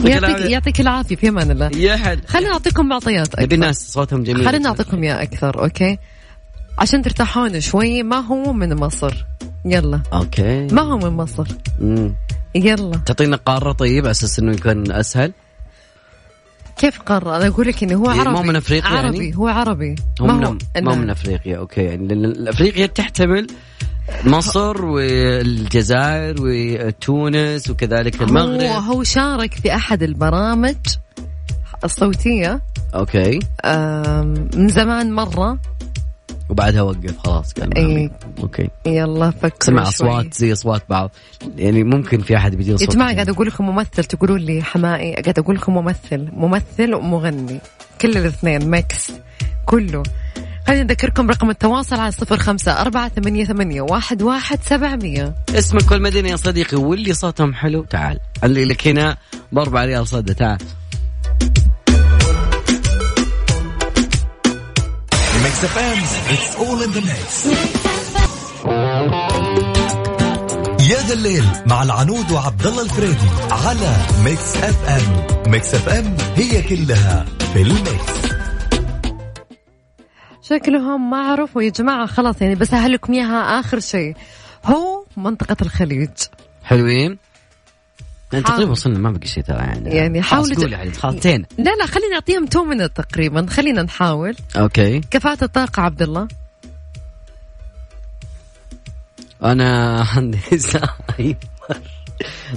يعطيك 0.05 0.39
يعطيك 0.39 0.81
العافية. 0.81 1.15
في 1.15 1.29
أمان 1.29 1.51
الله. 1.51 1.71
يا 1.75 1.95
حد 1.97 2.19
خلينا 2.27 2.49
نعطيكم 2.49 2.87
معطيات 2.87 3.27
نبي 3.27 3.43
أكثر. 3.43 3.55
الناس 3.55 3.91
صوتهم 3.91 4.23
جميل. 4.23 4.45
خلينا 4.45 4.69
نعطيكم 4.69 5.03
إياه 5.03 5.23
أكثر 5.23 5.63
أوكي؟ 5.63 5.97
عشان 6.79 7.01
ترتاحون 7.01 7.59
شوي 7.59 8.03
ما 8.03 8.19
هو 8.19 8.53
من 8.53 8.75
مصر؟ 8.75 9.25
يلا. 9.65 10.01
okay. 10.13 10.67
ما 10.67 10.81
هو 10.81 10.97
من 10.97 11.17
مصر؟ 11.17 11.47
مم. 11.79 12.15
يلا. 12.55 12.97
تعطينا 12.97 13.37
قارة 13.37 13.71
طيب 13.71 14.03
على 14.03 14.11
أساس 14.11 14.39
إنه 14.39 14.51
يكون 14.51 14.91
أسهل. 14.91 15.33
كيف 16.77 17.01
قارة 17.01 17.35
أنا 17.35 17.47
أقول 17.47 17.67
لك 17.67 17.83
إنه 17.83 17.95
هو 17.95 18.11
إيه، 18.11 18.19
عربي. 18.19 18.35
مو 18.35 18.41
من 18.41 18.55
أفريقيا 18.55 18.91
يعني؟ 18.91 19.07
عربي 19.07 19.35
هو 19.35 19.47
عربي. 19.47 19.95
هو 20.21 20.27
ما 20.27 20.33
من 20.33 20.45
هو 20.45 20.55
ما 20.81 20.95
من 20.95 21.09
أفريقيا 21.09 21.57
okay. 21.57 21.81
يعني 21.81 22.07
لأن 22.07 22.47
أفريقيا 22.47 22.85
تحتمل 22.85 23.47
مصر 24.25 24.85
والجزائر 24.85 26.35
وتونس 26.39 27.69
وكذلك 27.69 28.21
هو 28.21 28.27
المغرب. 28.27 28.83
هو 28.83 29.03
شارك 29.03 29.53
في 29.53 29.75
أحد 29.75 30.03
البرامج 30.03 30.75
الصوتية. 31.83 32.61
okay. 32.95 33.39
من 34.55 34.67
زمان 34.67 35.11
مرة. 35.11 35.59
وبعدها 36.49 36.81
وقف 36.81 37.17
خلاص 37.17 37.53
قال 37.53 37.77
إيه. 37.77 38.11
أوكي. 38.39 38.69
يلا 38.85 39.31
فكروا 39.31 39.51
سمع 39.61 39.83
شوي. 39.83 40.09
أصوات 40.09 40.33
زي 40.33 40.53
أصوات 40.53 40.83
بعض. 40.89 41.11
يعني 41.57 41.83
ممكن 41.83 42.21
في 42.21 42.37
أحد 42.37 42.55
بيدير 42.55 42.71
يا 42.71 42.77
صوت 42.77 42.95
جماعة 42.95 43.13
قاعد 43.13 43.29
أقول 43.29 43.47
لكم 43.47 43.65
ممثل 43.65 44.03
تقولون 44.03 44.39
لي 44.39 44.63
حماقي 44.63 45.13
قاعد 45.13 45.39
أقول 45.39 45.55
لكم 45.55 45.73
ممثل. 45.73 46.29
ممثل 46.33 46.93
ومغني. 46.93 47.59
كل 48.01 48.17
الاثنين 48.17 48.69
mix 48.69 49.11
كله. 49.65 50.03
خلينا 50.67 50.83
نذكركم 50.83 51.29
رقم 51.29 51.49
التواصل 51.49 51.95
على 51.95 52.11
صفر 52.11 52.37
خمسة 52.37 52.81
أربعة 52.81 53.09
ثمانية 53.09 53.45
ثمانية 53.45 53.81
واحد 53.81 54.21
واحد 54.21 54.59
سبعمية. 54.63 55.35
اسمك 55.49 55.91
والمدينة 55.91 56.29
يا 56.29 56.35
صديقي 56.35 56.77
واللي 56.77 57.13
صوتهم 57.13 57.53
حلو 57.53 57.83
تعال. 57.83 58.19
اللي 58.43 58.65
لك 58.65 58.87
هنا 58.87 59.17
باربع 59.51 59.85
ريال 59.85 60.07
صدى 60.07 60.33
تعال. 60.33 60.57
Mix 65.47 65.63
FM 65.63 65.97
it's 66.33 66.55
all 66.55 66.83
in 66.83 66.91
the 66.91 67.01
mix 67.01 67.45
يا 70.89 71.01
ذا 71.07 71.13
الليل 71.13 71.43
مع 71.65 71.83
العنود 71.83 72.31
وعبد 72.31 72.65
الله 72.65 72.81
الفريدي 72.81 73.29
على 73.51 73.95
Mix 74.23 74.57
FM 74.57 75.51
Mix 75.51 75.73
FM 75.75 76.17
هي 76.35 76.61
كلها 76.61 77.25
في 77.53 77.61
ال 77.61 77.76
mix. 77.76 78.35
شكلهم 80.41 81.09
ما 81.09 81.17
عرفوا 81.17 81.61
يا 81.61 81.69
جماعة 81.69 82.05
خلاص 82.05 82.41
يعني 82.41 82.55
بسهل 82.55 82.93
لكم 82.93 83.13
إياها 83.13 83.59
آخر 83.59 83.79
شيء. 83.79 84.15
هو 84.65 85.03
منطقة 85.17 85.57
الخليج. 85.61 86.09
حلوين. 86.63 87.17
حاول. 88.31 88.43
تقريبا 88.43 88.71
وصلنا 88.71 88.99
ما 88.99 89.11
بقي 89.11 89.27
شيء 89.27 89.43
ترى 89.43 89.57
يعني. 89.57 89.89
يعني 89.89 90.21
حاول 90.21 90.55
قول 90.55 90.93
خلاص 90.93 91.13
انتهينا 91.13 91.45
لا 91.57 91.75
لا 91.75 91.85
خلينا 91.85 92.13
نعطيهم 92.13 92.45
two 92.45 92.63
min 92.63 92.93
تقريبا. 92.93 93.45
خلينا 93.49 93.83
نحاول. 93.83 94.35
okay. 94.55 94.99
كفاءة 94.99 95.43
الطاقة 95.43 95.81
عبد 95.81 96.01
الله. 96.01 96.27
أنا 99.43 99.99
عندي 100.15 100.37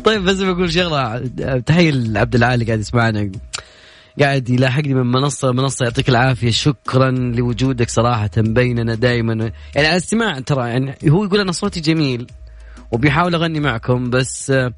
طيب 0.05 0.25
بس 0.25 0.37
بقول 0.37 0.73
شغلة 0.73 1.19
تحية 1.67 1.91
لعبد 1.91 2.35
العالي 2.35 2.65
قاعد 2.65 2.81
يسمعنا. 2.81 3.31
قاعد 4.21 4.51
يلاحقني 4.51 4.95
من 4.95 5.07
منصة 5.07 5.49
لمنصه 5.49 5.85
يعطيك 5.85 6.09
العافية. 6.09 6.51
شكرا 6.51 7.11
لوجودك 7.11 7.91
صراحة 7.91 8.31
بيننا 8.37 8.95
دائما 8.95 9.33
يعني 9.35 9.53
على 9.77 9.91
الاستماع 9.91 10.41
ترى 10.41 10.69
يعني 10.69 10.95
هو 11.09 11.25
يقول 11.25 11.41
أنا 11.41 11.53
صوتي 11.53 11.81
جميل 11.81 12.27
وبيحاول 12.91 13.35
أغني 13.35 13.61
معكم 13.61 14.11
بس 14.11 14.51
آه، 14.51 14.73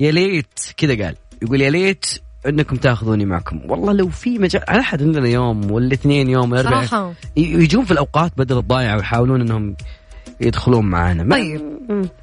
يا 0.00 0.10
ليت 0.10 0.58
كذا 0.76 1.04
قال. 1.04 1.14
يقول 1.42 1.60
يا 1.60 1.70
ليت 1.70 2.06
إنكم 2.46 2.76
تأخذوني 2.76 3.24
معكم. 3.24 3.60
والله 3.70 3.92
لو 3.92 4.08
في 4.08 4.38
مجال 4.38 4.62
على 4.68 4.80
أحد 4.80 5.02
عندنا 5.02 5.28
يوم 5.28 5.70
والاثنين 5.70 6.30
يوم 6.30 6.54
الاربعاء 6.54 7.14
يجون 7.36 7.84
في 7.84 7.90
الأوقات 7.90 8.32
بدل 8.36 8.58
الضايعه 8.58 8.96
ويحاولون 8.96 9.40
إنهم 9.40 9.76
يدخلون 10.40 10.86
معنا 10.86 11.22
ما- 11.24 11.36
طيب. 11.36 11.60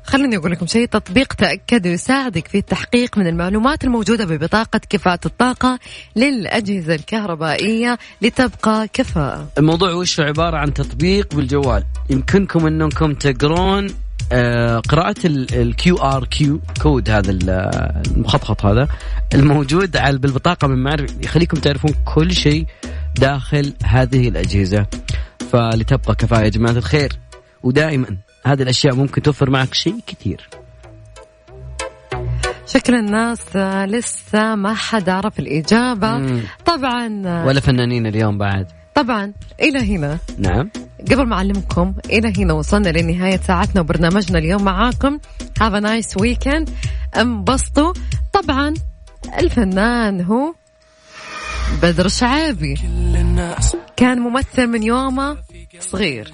خليني 0.03 0.37
أقول 0.37 0.51
لكم 0.51 0.65
شيء 0.65 0.87
تطبيق 0.87 1.33
تأكد 1.33 1.85
يساعدك 1.85 2.47
في 2.47 2.57
التحقيق 2.57 3.17
من 3.17 3.27
المعلومات 3.27 3.83
الموجودة 3.83 4.25
ببطاقة 4.25 4.81
كفاءة 4.89 5.19
الطاقة 5.25 5.79
للأجهزة 6.15 6.95
الكهربائية 6.95 7.97
لتبقى 8.21 8.87
كفاءة. 8.93 9.47
الموضوع 9.57 9.93
وش؟ 9.93 10.19
عبارة 10.19 10.57
عن 10.57 10.73
تطبيق 10.73 11.35
بالجوال. 11.35 11.83
يمكنكم 12.09 12.67
إنكم 12.67 13.13
تقرون 13.13 13.87
قراءة 14.89 15.15
ال 15.25 15.97
QR 15.97 16.25
Q 16.25 16.61
code 16.81 17.09
هذا 17.09 17.31
ال- 17.31 17.49
آه، 17.49 18.01
المخطط 18.15 18.65
هذا 18.65 18.87
الموجود 19.33 19.97
على 19.97 20.17
بالبطاقة 20.17 20.67
من 20.67 20.83
معرف 20.83 21.15
يخليكم 21.23 21.57
تعرفون 21.57 21.91
كل 22.05 22.31
شيء 22.31 22.65
داخل 23.19 23.73
هذه 23.83 24.27
الأجهزة. 24.29 24.85
فلتبقى 25.51 26.15
كفاءة 26.15 26.43
يا 26.43 26.49
جماعة 26.49 26.71
الخير. 26.73 27.13
ودائما 27.63 28.17
هذه 28.45 28.61
الأشياء 28.61 28.95
ممكن 28.95 29.21
توفر 29.21 29.49
معك 29.49 29.73
شيء 29.73 29.95
كثير. 30.07 30.49
شكل 32.67 32.95
الناس 32.95 33.55
آه، 33.55 33.85
لسه 33.85 34.55
ما 34.55 34.73
حد 34.73 35.09
عرف 35.09 35.39
الإجابة. 35.39 36.17
مم. 36.17 36.41
طبعا 36.65 37.21
آه، 37.25 37.45
ولا 37.45 37.59
فنانين 37.59 38.07
اليوم 38.07 38.37
بعد. 38.37 38.67
طبعا 38.97 39.33
إلى 39.61 39.95
هنا. 39.95 40.17
نعم. 40.37 40.69
قبل 41.11 41.25
ما 41.25 41.35
أعلمكم 41.35 41.93
إلى 42.05 42.33
هنا 42.37 42.53
وصلنا 42.53 42.89
لنهاية 42.89 43.37
ساعتنا 43.37 43.81
وبرنامجنا 43.81 44.39
اليوم 44.39 44.63
معاكم. 44.63 45.19
Have 45.59 45.73
a 45.73 45.81
nice 45.81 46.21
weekend. 46.21 46.69
انبسطوا. 47.17 47.93
طبعا 48.33 48.73
الفنان 49.39 50.21
هو 50.21 50.53
بدر 51.83 52.05
الشعابي 52.05 52.75
كان 53.97 54.19
ممثل 54.19 54.67
من 54.67 54.83
يومه 54.83 55.37
صغير. 55.79 56.31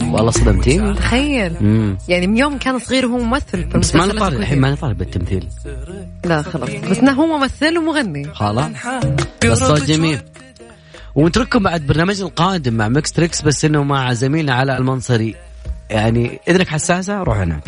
والله 0.00 0.30
صدمتيني. 0.30 0.94
تخيل. 0.94 1.56
يعني 2.08 2.26
من 2.26 2.36
يوم 2.36 2.58
كان 2.58 2.78
صغير 2.78 3.06
وهو 3.06 3.18
ممثل 3.18 3.70
في 3.70 3.78
بس 3.78 3.94
ما 3.94 4.06
نطالب 4.06 4.40
الحين. 4.40 4.60
ما 4.60 4.70
نطالب 4.70 4.98
بالتمثيل. 4.98 5.48
لا 6.24 6.42
خلاص. 6.42 6.70
بس 6.90 6.98
إنه 6.98 7.12
هو 7.12 7.38
ممثل 7.38 7.78
ومغني. 7.78 8.34
خلاص. 8.34 8.70
بس 9.44 9.58
صوت 9.58 9.82
جميل. 9.82 10.18
ونترككم 11.18 11.62
بعد 11.62 11.86
برنامج 11.86 12.20
القادم 12.20 12.74
مع 12.74 12.88
Mix 12.88 13.12
Trax 13.12 13.42
بس 13.42 13.64
إنه 13.64 13.82
مع 13.82 14.12
زميلنا 14.12 14.54
علاء 14.54 14.78
المنصري. 14.78 15.34
يعني 15.90 16.40
إذنك 16.48 16.68
حساسة 16.68 17.22
روح 17.22 17.36
هناك. 17.36 17.64